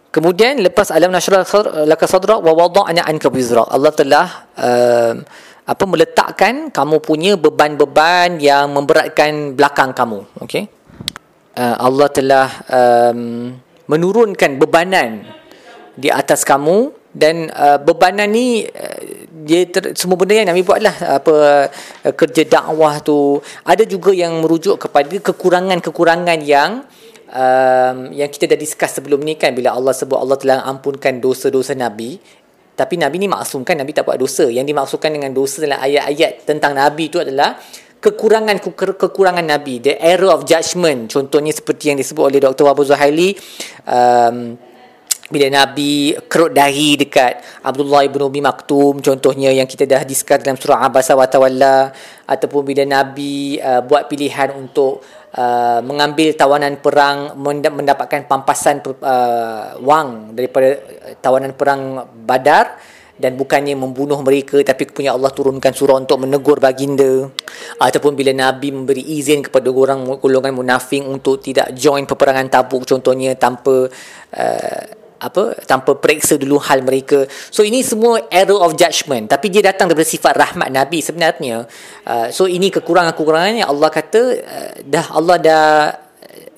Kemudian 0.10 0.60
lepas 0.60 0.92
alam 0.92 1.14
nashrah 1.14 1.46
laka 1.86 2.10
sadra 2.10 2.42
wa 2.42 2.52
wada'na 2.52 3.08
anka 3.08 3.32
wizra. 3.32 3.64
Allah 3.70 3.94
telah 3.94 4.28
uh, 4.58 5.14
apa 5.70 5.84
meletakkan 5.86 6.74
kamu 6.74 6.98
punya 6.98 7.38
beban-beban 7.38 8.42
yang 8.42 8.74
memberatkan 8.74 9.54
belakang 9.54 9.94
kamu. 9.94 10.26
Okey. 10.42 10.66
Uh, 11.54 11.76
Allah 11.78 12.08
telah 12.10 12.48
um, 12.74 13.54
menurunkan 13.86 14.58
bebanan 14.58 15.30
di 15.94 16.10
atas 16.10 16.42
kamu 16.42 16.90
dan 17.14 17.54
uh, 17.54 17.78
bebanan 17.78 18.34
ni 18.34 18.66
uh, 18.66 19.00
dia 19.50 19.66
ter, 19.66 19.98
semua 19.98 20.14
benda 20.14 20.38
yang 20.38 20.54
Nabi 20.54 20.62
buatlah 20.62 20.96
apa 21.18 21.36
kerja 22.14 22.46
dakwah 22.46 23.02
tu. 23.02 23.42
Ada 23.66 23.90
juga 23.90 24.14
yang 24.14 24.46
merujuk 24.46 24.86
kepada 24.86 25.10
kekurangan-kekurangan 25.10 26.40
yang 26.46 26.86
um, 27.34 27.98
yang 28.14 28.30
kita 28.30 28.46
dah 28.54 28.60
discuss 28.62 29.02
sebelum 29.02 29.26
ni 29.26 29.34
kan. 29.42 29.58
Bila 29.58 29.74
Allah 29.74 29.98
sebut 29.98 30.22
Allah 30.22 30.38
telah 30.38 30.62
ampunkan 30.70 31.18
dosa-dosa 31.18 31.74
Nabi 31.74 32.22
tapi 32.80 32.96
Nabi 32.96 33.20
ni 33.20 33.28
maksum 33.28 33.68
kan 33.68 33.76
Nabi 33.76 33.92
tak 33.92 34.08
buat 34.08 34.16
dosa. 34.16 34.48
Yang 34.48 34.72
dimaksudkan 34.72 35.12
dengan 35.12 35.36
dosa 35.36 35.60
dalam 35.60 35.84
ayat-ayat 35.84 36.48
tentang 36.48 36.72
Nabi 36.80 37.12
itu 37.12 37.20
adalah 37.20 37.60
kekurangan 38.00 38.56
kekurangan 38.96 39.44
Nabi. 39.44 39.84
The 39.84 40.00
error 40.00 40.32
of 40.32 40.48
judgment. 40.48 41.12
Contohnya 41.12 41.52
seperti 41.52 41.92
yang 41.92 42.00
disebut 42.00 42.24
oleh 42.24 42.40
Dr. 42.40 42.64
Wabu 42.64 42.88
Zuhaili 42.88 43.36
um, 43.84 44.56
bila 45.30 45.48
Nabi 45.48 46.18
kerut 46.26 46.52
dahi 46.52 46.98
dekat 46.98 47.62
Abdullah 47.62 48.04
ibn 48.04 48.26
Umi 48.26 48.42
Maktum 48.42 48.98
contohnya 49.00 49.54
yang 49.54 49.70
kita 49.70 49.86
dah 49.86 50.02
discuss 50.02 50.42
dalam 50.42 50.58
surah 50.58 50.90
Abasa 50.90 51.14
wa 51.14 51.30
Tawalla 51.30 51.94
ataupun 52.26 52.66
bila 52.66 52.84
Nabi 52.84 53.62
uh, 53.62 53.86
buat 53.86 54.10
pilihan 54.10 54.58
untuk 54.58 55.06
uh, 55.38 55.80
mengambil 55.86 56.34
tawanan 56.34 56.82
perang 56.82 57.38
mendapatkan 57.38 58.26
pampasan 58.26 58.82
uh, 58.82 59.78
wang 59.86 60.34
daripada 60.34 60.82
tawanan 61.22 61.54
perang 61.54 62.10
Badar 62.10 62.78
dan 63.20 63.36
bukannya 63.36 63.76
membunuh 63.76 64.16
mereka 64.24 64.64
tapi 64.64 64.88
punya 64.88 65.12
Allah 65.12 65.28
turunkan 65.36 65.76
surah 65.76 66.00
untuk 66.00 66.24
menegur 66.24 66.64
baginda. 66.64 67.28
Ataupun 67.76 68.16
bila 68.16 68.32
Nabi 68.32 68.72
memberi 68.72 69.04
izin 69.20 69.44
kepada 69.44 69.68
orang 69.68 70.08
golongan 70.24 70.56
munafik 70.56 71.04
untuk 71.04 71.44
tidak 71.44 71.76
join 71.76 72.08
peperangan 72.08 72.48
tabuk 72.48 72.88
contohnya 72.88 73.36
tanpa 73.36 73.92
uh, 74.40 74.82
apa 75.20 75.56
tanpa 75.68 76.00
periksa 76.00 76.40
dulu 76.40 76.58
hal 76.64 76.82
mereka. 76.82 77.28
So 77.52 77.62
ini 77.62 77.84
semua 77.84 78.26
error 78.32 78.64
of 78.64 78.80
judgment. 78.80 79.28
Tapi 79.28 79.52
dia 79.52 79.60
datang 79.60 79.92
daripada 79.92 80.08
sifat 80.08 80.34
rahmat 80.36 80.72
nabi 80.72 81.04
sebenarnya. 81.04 81.68
Uh, 82.08 82.28
so 82.32 82.48
ini 82.48 82.72
kekurangan-kekurangan 82.72 83.64
yang 83.64 83.70
Allah 83.70 83.90
kata 83.92 84.22
uh, 84.40 84.72
dah 84.88 85.06
Allah 85.12 85.38
dah 85.38 85.66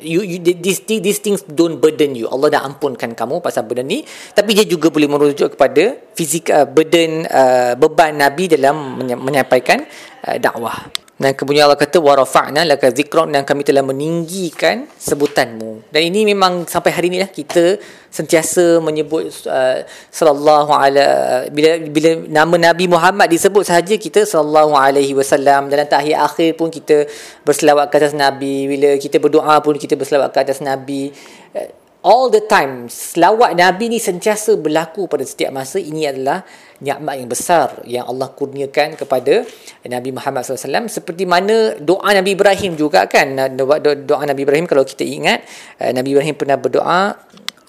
you, 0.02 0.26
you 0.26 0.38
these, 0.41 0.82
these 0.86 1.21
things 1.21 1.45
don't 1.45 1.78
burden 1.78 2.17
you. 2.17 2.26
Allah 2.30 2.58
dah 2.58 2.62
ampunkan 2.65 3.13
kamu 3.13 3.39
pasal 3.39 3.65
benda 3.65 3.86
ni. 3.86 4.06
Tapi 4.34 4.58
dia 4.58 4.65
juga 4.65 4.89
boleh 4.89 5.10
merujuk 5.10 5.58
kepada 5.58 5.97
fizikal 6.17 6.65
uh, 6.65 6.67
burden 6.69 7.26
uh, 7.30 7.74
beban 7.78 8.17
nabi 8.17 8.50
dalam 8.50 8.97
menyampaikan 9.02 9.86
uh, 10.26 10.38
dakwah 10.41 10.89
dan 11.22 11.38
kemudian 11.38 11.70
Allah 11.70 11.78
kata 11.78 12.02
wa 12.02 12.18
rafa'na 12.18 12.66
laka 12.66 12.90
dzikrak 12.90 13.30
dan 13.30 13.46
kami 13.46 13.62
telah 13.62 13.86
meninggikan 13.86 14.90
sebutanmu. 14.98 15.94
Dan 15.94 16.10
ini 16.10 16.26
memang 16.26 16.66
sampai 16.66 16.90
hari 16.90 17.14
ini 17.14 17.22
lah 17.22 17.30
kita 17.30 17.78
sentiasa 18.10 18.82
menyebut 18.82 19.30
uh, 19.46 19.86
sallallahu 20.10 20.74
ala 20.74 21.08
bila 21.54 21.78
bila 21.94 22.26
nama 22.26 22.74
Nabi 22.74 22.90
Muhammad 22.90 23.30
disebut 23.30 23.70
sahaja 23.70 23.94
kita 24.02 24.26
sallallahu 24.26 24.74
alaihi 24.74 25.14
wasallam. 25.14 25.70
Dalam 25.70 25.86
tahiyat 25.86 26.26
akhir 26.26 26.58
pun 26.58 26.74
kita 26.74 27.06
berselawat 27.46 27.94
ke 27.94 28.02
atas 28.02 28.18
Nabi. 28.18 28.66
Bila 28.66 28.98
kita 28.98 29.22
berdoa 29.22 29.62
pun 29.62 29.78
kita 29.78 29.94
berselawat 29.94 30.34
ke 30.34 30.42
atas 30.42 30.58
Nabi. 30.58 31.14
uh, 31.54 31.81
all 32.02 32.34
the 32.34 32.42
time 32.50 32.90
selawat 32.90 33.54
Nabi 33.54 33.94
ni 33.94 34.02
sentiasa 34.02 34.58
berlaku 34.58 35.06
pada 35.06 35.22
setiap 35.22 35.54
masa 35.54 35.78
ini 35.78 36.10
adalah 36.10 36.42
nikmat 36.82 37.14
yang 37.22 37.30
besar 37.30 37.68
yang 37.86 38.06
Allah 38.10 38.34
kurniakan 38.34 38.98
kepada 38.98 39.46
Nabi 39.86 40.10
Muhammad 40.10 40.42
SAW 40.42 40.90
seperti 40.90 41.30
mana 41.30 41.78
doa 41.78 42.10
Nabi 42.10 42.34
Ibrahim 42.34 42.74
juga 42.74 43.06
kan? 43.06 43.54
Doa, 43.54 43.78
doa 43.82 44.24
Nabi 44.26 44.42
Ibrahim 44.42 44.66
kalau 44.66 44.82
kita 44.82 45.06
ingat 45.06 45.46
eh, 45.78 45.94
Nabi 45.94 46.18
Ibrahim 46.18 46.34
pernah 46.34 46.58
berdoa 46.58 47.14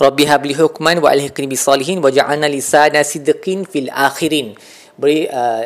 Rabbi 0.01 0.25
habli 0.27 0.57
hukman 0.57 0.99
wa 0.99 1.13
alhiqni 1.13 1.47
bis 1.47 1.63
salihin 1.63 2.01
wa 2.01 2.09
ja'alna 2.09 2.49
lisana 2.49 3.05
sidqin 3.05 3.69
fil 3.69 3.93
akhirin 3.93 4.57
beri 4.93 5.25
uh, 5.25 5.63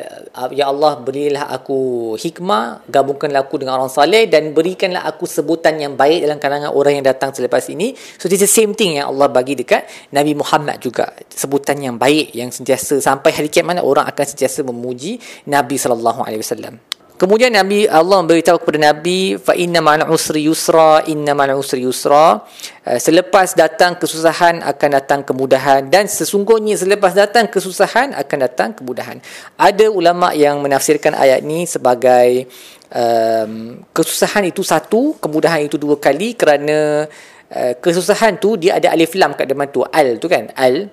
ya 0.54 0.70
Allah 0.70 1.02
berilah 1.02 1.50
aku 1.50 2.14
hikmah 2.14 2.86
gabungkanlah 2.86 3.42
aku 3.46 3.62
dengan 3.62 3.82
orang 3.82 3.90
saleh 3.90 4.30
dan 4.30 4.54
berikanlah 4.54 5.02
aku 5.06 5.26
sebutan 5.26 5.76
yang 5.82 5.98
baik 5.98 6.22
dalam 6.24 6.38
kalangan 6.38 6.70
orang 6.74 7.02
yang 7.02 7.06
datang 7.06 7.34
selepas 7.34 7.66
ini. 7.70 7.94
So 8.16 8.30
this 8.30 8.42
is 8.42 8.48
the 8.48 8.52
same 8.52 8.72
thing 8.72 8.98
yang 8.98 9.10
Allah 9.10 9.30
bagi 9.30 9.58
dekat 9.58 9.86
Nabi 10.14 10.38
Muhammad 10.38 10.78
juga. 10.78 11.12
Sebutan 11.30 11.78
yang 11.82 11.98
baik 11.98 12.32
yang 12.34 12.54
sentiasa 12.54 12.98
sampai 13.02 13.34
hari 13.34 13.50
kiamat 13.52 13.82
orang 13.82 14.06
akan 14.06 14.24
sentiasa 14.24 14.62
memuji 14.62 15.18
Nabi 15.46 15.76
sallallahu 15.76 16.22
alaihi 16.22 16.42
wasallam 16.42 16.95
Kemudian 17.16 17.48
Nabi 17.48 17.88
Allah 17.88 18.20
memberitahu 18.20 18.61
kepada 18.61 18.92
Nabi 18.92 19.40
fa 19.40 19.57
inna 19.57 19.81
ma'al 19.81 20.05
usri 20.12 20.44
yusra 20.44 21.00
inna 21.09 21.33
ma'al 21.33 21.57
usri 21.57 21.88
yusra 21.88 22.44
uh, 22.44 22.98
selepas 23.00 23.57
datang 23.57 23.96
kesusahan 23.96 24.61
akan 24.61 24.88
datang 25.00 25.20
kemudahan 25.24 25.88
dan 25.88 26.05
sesungguhnya 26.12 26.76
selepas 26.76 27.16
datang 27.16 27.48
kesusahan 27.48 28.12
akan 28.12 28.38
datang 28.44 28.76
kemudahan. 28.76 29.16
Ada 29.57 29.88
ulama 29.88 30.37
yang 30.37 30.61
menafsirkan 30.61 31.16
ayat 31.16 31.40
ini 31.40 31.64
sebagai 31.64 32.52
um, 32.92 33.81
kesusahan 33.96 34.44
itu 34.52 34.61
satu, 34.61 35.16
kemudahan 35.16 35.64
itu 35.64 35.81
dua 35.81 35.96
kali 35.96 36.37
kerana 36.37 37.09
Uh, 37.46 37.78
kesusahan 37.78 38.42
tu 38.42 38.59
dia 38.59 38.74
ada 38.74 38.90
alif 38.90 39.14
lam 39.14 39.30
kat 39.38 39.46
depan 39.46 39.70
tu. 39.70 39.87
Al 39.87 40.18
tu 40.18 40.26
kan? 40.26 40.50
Al 40.59 40.90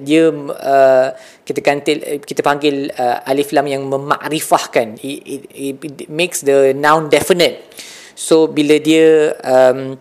dia 0.00 0.32
uh, 0.32 1.08
kita 1.44 1.60
kantil 1.60 2.24
kita 2.24 2.40
panggil 2.40 2.88
uh, 2.96 3.20
alif 3.28 3.52
lam 3.52 3.68
yang 3.68 3.84
memakrifahkan. 3.84 4.96
It, 5.04 5.44
it, 5.52 5.76
it 5.76 6.08
makes 6.08 6.40
the 6.40 6.72
noun 6.72 7.12
definite. 7.12 7.68
So 8.16 8.48
bila 8.48 8.80
dia 8.80 9.36
um, 9.44 10.00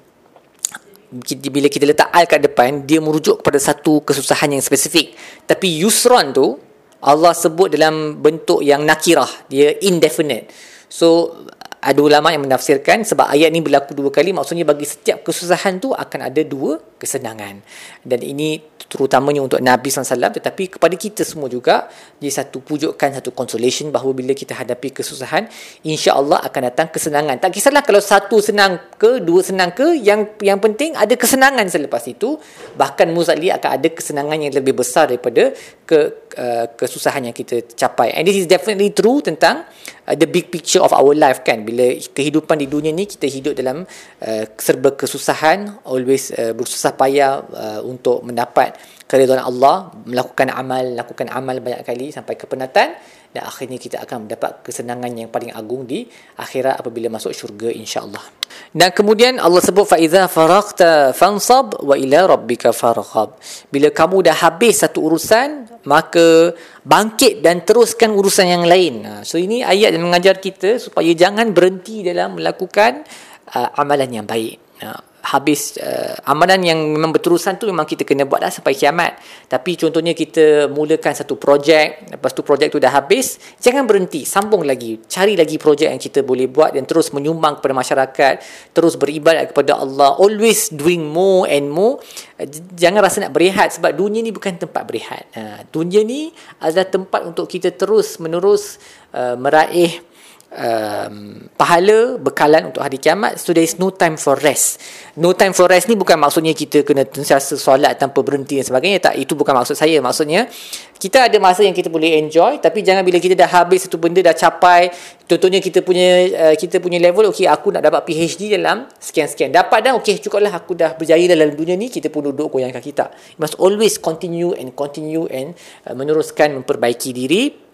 bila 1.52 1.68
kita 1.68 1.84
letak 1.84 2.16
al 2.16 2.32
kat 2.32 2.48
depan 2.48 2.88
dia 2.88 3.04
merujuk 3.04 3.44
kepada 3.44 3.60
satu 3.60 4.00
kesusahan 4.00 4.56
yang 4.56 4.64
spesifik. 4.64 5.12
Tapi 5.44 5.84
yusran 5.84 6.32
tu 6.32 6.56
Allah 7.04 7.36
sebut 7.36 7.76
dalam 7.76 8.24
bentuk 8.24 8.64
yang 8.64 8.88
nakirah. 8.88 9.52
Dia 9.52 9.76
indefinite. 9.84 10.48
So 10.88 11.36
ada 11.80 12.00
ulama 12.04 12.36
yang 12.36 12.44
menafsirkan 12.44 13.08
sebab 13.08 13.32
ayat 13.32 13.56
ni 13.56 13.64
berlaku 13.64 13.96
dua 13.96 14.12
kali 14.12 14.36
maksudnya 14.36 14.68
bagi 14.68 14.84
setiap 14.84 15.24
kesusahan 15.24 15.80
tu 15.80 15.96
akan 15.96 16.20
ada 16.28 16.42
dua 16.44 16.80
kesenangan. 17.00 17.64
Dan 18.04 18.20
ini 18.20 18.60
terutamanya 18.90 19.46
untuk 19.46 19.62
Nabi 19.62 19.88
SAW 19.88 20.34
tetapi 20.34 20.76
kepada 20.76 20.96
kita 20.98 21.22
semua 21.22 21.46
juga 21.46 21.88
dia 22.18 22.34
satu 22.34 22.60
pujukan 22.60 23.22
satu 23.22 23.32
consolation 23.32 23.94
bahawa 23.94 24.18
bila 24.18 24.34
kita 24.34 24.58
hadapi 24.58 24.92
kesusahan 24.92 25.46
insya 25.86 26.18
Allah 26.20 26.44
akan 26.44 26.62
datang 26.68 26.88
kesenangan. 26.92 27.40
Tak 27.40 27.54
kisahlah 27.56 27.86
kalau 27.86 28.04
satu 28.04 28.44
senang 28.44 28.82
ke 29.00 29.24
dua 29.24 29.46
senang 29.46 29.72
ke 29.72 29.96
yang 29.96 30.36
yang 30.44 30.60
penting 30.60 30.98
ada 31.00 31.14
kesenangan 31.16 31.70
selepas 31.72 32.04
itu. 32.12 32.36
Bahkan 32.76 33.08
muzali 33.16 33.54
akan 33.54 33.70
ada 33.80 33.88
kesenangan 33.88 34.36
yang 34.36 34.52
lebih 34.52 34.76
besar 34.76 35.08
daripada 35.08 35.56
ke 35.88 36.28
uh, 36.40 36.66
kesusahan 36.72 37.28
yang 37.28 37.36
kita 37.36 37.68
capai. 37.76 38.16
And 38.16 38.24
this 38.24 38.40
is 38.40 38.48
definitely 38.48 38.96
true 38.96 39.20
tentang 39.20 39.68
uh, 40.08 40.16
the 40.16 40.26
big 40.26 40.48
picture 40.48 40.80
of 40.80 40.96
our 40.96 41.12
life 41.12 41.44
kan? 41.44 41.68
Bila 41.68 42.00
kehidupan 42.00 42.64
di 42.64 42.72
dunia 42.72 42.96
ni 42.96 43.04
kita 43.04 43.28
hidup 43.28 43.60
dalam 43.60 43.84
uh, 44.24 44.44
serba 44.56 44.96
kesusahan 44.96 45.84
always 45.84 46.32
uh, 46.32 46.56
bersusah 46.56 46.96
payah 46.96 47.44
uh, 47.44 47.82
untuk 47.84 48.24
mendapat 48.24 48.80
keridhaan 49.10 49.42
Allah 49.42 49.90
melakukan 50.06 50.54
amal 50.54 50.86
lakukan 50.86 51.28
amal 51.34 51.58
banyak 51.60 51.82
kali 51.82 52.14
sampai 52.14 52.38
kepenatan 52.38 52.94
dan 53.30 53.42
akhirnya 53.42 53.82
kita 53.82 53.98
akan 54.06 54.30
mendapat 54.30 54.62
kesenangan 54.62 55.10
yang 55.18 55.30
paling 55.34 55.50
agung 55.50 55.90
di 55.90 56.06
akhirat 56.38 56.78
apabila 56.78 57.10
masuk 57.10 57.34
syurga 57.34 57.74
insyaallah 57.74 58.39
dan 58.70 58.94
kemudian 58.94 59.42
Allah 59.42 59.62
sebut 59.66 59.86
fa 59.86 59.98
iza 59.98 60.30
faraqta 60.30 61.12
fansab 61.18 61.82
wa 61.82 61.98
ila 61.98 62.38
rabbika 62.38 62.70
farghab. 62.70 63.40
Bila 63.74 63.90
kamu 63.90 64.30
dah 64.30 64.38
habis 64.38 64.86
satu 64.86 65.10
urusan 65.10 65.70
maka 65.90 66.54
bangkit 66.86 67.42
dan 67.42 67.66
teruskan 67.66 68.14
urusan 68.14 68.46
yang 68.46 68.64
lain. 68.68 69.06
Ha, 69.06 69.14
so 69.26 69.42
ini 69.42 69.66
ayat 69.66 69.96
yang 69.96 70.06
mengajar 70.06 70.38
kita 70.38 70.78
supaya 70.78 71.10
jangan 71.16 71.50
berhenti 71.56 72.06
dalam 72.06 72.38
melakukan 72.38 73.08
uh, 73.56 73.70
amalan 73.80 74.22
yang 74.22 74.28
baik. 74.28 74.60
Ha, 74.86 75.09
habis 75.30 75.78
uh, 75.78 76.18
amalan 76.26 76.62
yang 76.66 76.80
memang 76.80 77.14
berterusan 77.14 77.62
tu 77.62 77.70
memang 77.70 77.86
kita 77.86 78.02
kena 78.02 78.26
buat 78.26 78.42
dah 78.42 78.50
sampai 78.50 78.74
kiamat. 78.74 79.22
Tapi 79.46 79.78
contohnya 79.78 80.18
kita 80.18 80.66
mulakan 80.70 81.14
satu 81.14 81.38
projek 81.38 82.18
lepas 82.18 82.32
tu 82.34 82.42
projek 82.42 82.74
tu 82.74 82.82
dah 82.82 82.90
habis 82.90 83.38
jangan 83.62 83.86
berhenti 83.86 84.26
sambung 84.26 84.66
lagi 84.66 84.98
cari 85.06 85.38
lagi 85.38 85.62
projek 85.62 85.94
yang 85.94 86.02
kita 86.02 86.26
boleh 86.26 86.50
buat 86.50 86.74
dan 86.74 86.90
terus 86.90 87.14
menyumbang 87.14 87.62
kepada 87.62 87.74
masyarakat 87.78 88.34
terus 88.74 88.98
beribadat 88.98 89.54
kepada 89.54 89.78
Allah 89.78 90.18
always 90.18 90.74
doing 90.74 91.06
more 91.06 91.46
and 91.46 91.70
more. 91.70 92.02
Uh, 92.42 92.50
jangan 92.74 93.06
rasa 93.06 93.30
nak 93.30 93.34
berehat 93.38 93.78
sebab 93.78 93.94
dunia 93.94 94.26
ni 94.26 94.34
bukan 94.34 94.58
tempat 94.58 94.82
berehat. 94.84 95.30
Uh, 95.38 95.62
dunia 95.70 96.02
ni 96.02 96.34
adalah 96.58 96.90
tempat 96.90 97.22
untuk 97.30 97.46
kita 97.46 97.70
terus 97.78 98.18
menerus 98.18 98.82
uh, 99.14 99.38
meraih 99.38 100.09
um, 100.54 101.46
pahala 101.54 102.18
bekalan 102.18 102.74
untuk 102.74 102.82
hari 102.82 102.98
kiamat. 102.98 103.38
So 103.38 103.54
there 103.54 103.66
is 103.66 103.78
no 103.78 103.94
time 103.94 104.18
for 104.18 104.38
rest. 104.42 104.82
No 105.20 105.34
time 105.38 105.54
for 105.54 105.70
rest 105.70 105.86
ni 105.92 105.96
bukan 105.96 106.18
maksudnya 106.18 106.56
kita 106.58 106.82
kena 106.82 107.06
sentiasa 107.06 107.56
solat 107.60 107.98
tanpa 108.02 108.26
berhenti 108.26 108.58
dan 108.58 108.66
sebagainya. 108.66 109.12
Tak 109.12 109.16
itu 109.20 109.34
bukan 109.38 109.54
maksud 109.54 109.78
saya. 109.78 110.02
Maksudnya 110.02 110.50
kita 110.98 111.30
ada 111.30 111.38
masa 111.40 111.64
yang 111.64 111.76
kita 111.76 111.88
boleh 111.88 112.20
enjoy 112.20 112.60
tapi 112.60 112.84
jangan 112.84 113.06
bila 113.06 113.22
kita 113.22 113.38
dah 113.38 113.48
habis 113.48 113.88
satu 113.88 113.96
benda 113.96 114.20
dah 114.20 114.36
capai 114.36 114.92
contohnya 115.24 115.64
kita 115.64 115.80
punya 115.80 116.28
uh, 116.36 116.56
kita 116.60 116.84
punya 116.84 117.00
level 117.00 117.32
okey 117.32 117.48
aku 117.48 117.72
nak 117.72 117.88
dapat 117.88 118.04
PhD 118.10 118.58
dalam 118.58 118.90
sekian-sekian. 119.00 119.54
Dapat 119.54 119.80
dah 119.86 119.94
okey 120.02 120.20
cukuplah 120.20 120.52
aku 120.52 120.76
dah 120.76 120.98
berjaya 120.98 121.24
dalam 121.30 121.54
dunia 121.54 121.78
ni 121.78 121.88
kita 121.88 122.10
pun 122.10 122.28
duduk 122.28 122.58
goyang 122.58 122.74
kaki. 122.74 122.92
Tak. 122.92 123.40
Must 123.40 123.56
always 123.62 124.02
continue 124.02 124.52
and 124.58 124.74
continue 124.74 125.30
and 125.30 125.54
uh, 125.86 125.96
meneruskan 125.96 126.58
memperbaiki 126.60 127.12
diri 127.16 127.69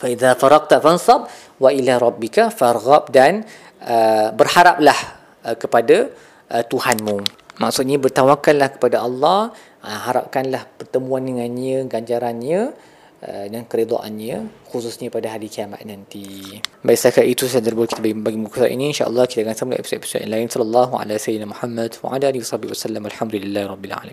fa 0.00 0.06
idza 0.08 0.32
faraqta 0.34 0.80
fansab 0.80 1.28
wa 1.60 1.70
ila 1.70 1.92
rabbika 2.00 2.48
farghab 2.48 3.12
dan 3.12 3.44
uh, 3.84 4.32
berharaplah 4.32 4.98
uh, 5.44 5.56
kepada 5.56 6.10
uh, 6.50 6.64
Tuhanmu 6.64 7.22
maksudnya 7.60 8.00
bertawakallah 8.00 8.68
kepada 8.74 9.04
Allah 9.06 9.54
uh, 9.84 9.98
harapkanlah 10.10 10.66
pertemuan 10.80 11.22
dengannya 11.22 11.86
ganjarannya 11.86 12.74
uh, 13.22 13.46
dan 13.48 13.62
keridoannya 13.70 14.66
khususnya 14.68 15.06
pada 15.06 15.30
hari 15.30 15.46
kiamat 15.46 15.86
nanti. 15.86 16.58
Baik 16.82 16.98
sekali 16.98 17.30
itu 17.30 17.46
sahaja 17.46 17.70
terbuka 17.70 17.94
kita 17.94 18.02
bagi, 18.02 18.16
bagi 18.18 18.38
muka 18.42 18.66
ini 18.66 18.90
insya-Allah 18.90 19.24
kita 19.30 19.46
akan 19.46 19.54
sambung 19.54 19.78
episod-episod 19.78 20.26
lain 20.26 20.50
sallallahu 20.50 20.98
alaihi 20.98 21.18
wasallam 21.22 21.50
Muhammad 21.54 21.90
wa 22.02 22.08
ala 22.10 22.24
alihi 22.26 22.42
wasallam 22.42 23.02
alhamdulillah 23.06 23.62
rabbil 23.70 23.94
alamin. 23.94 24.02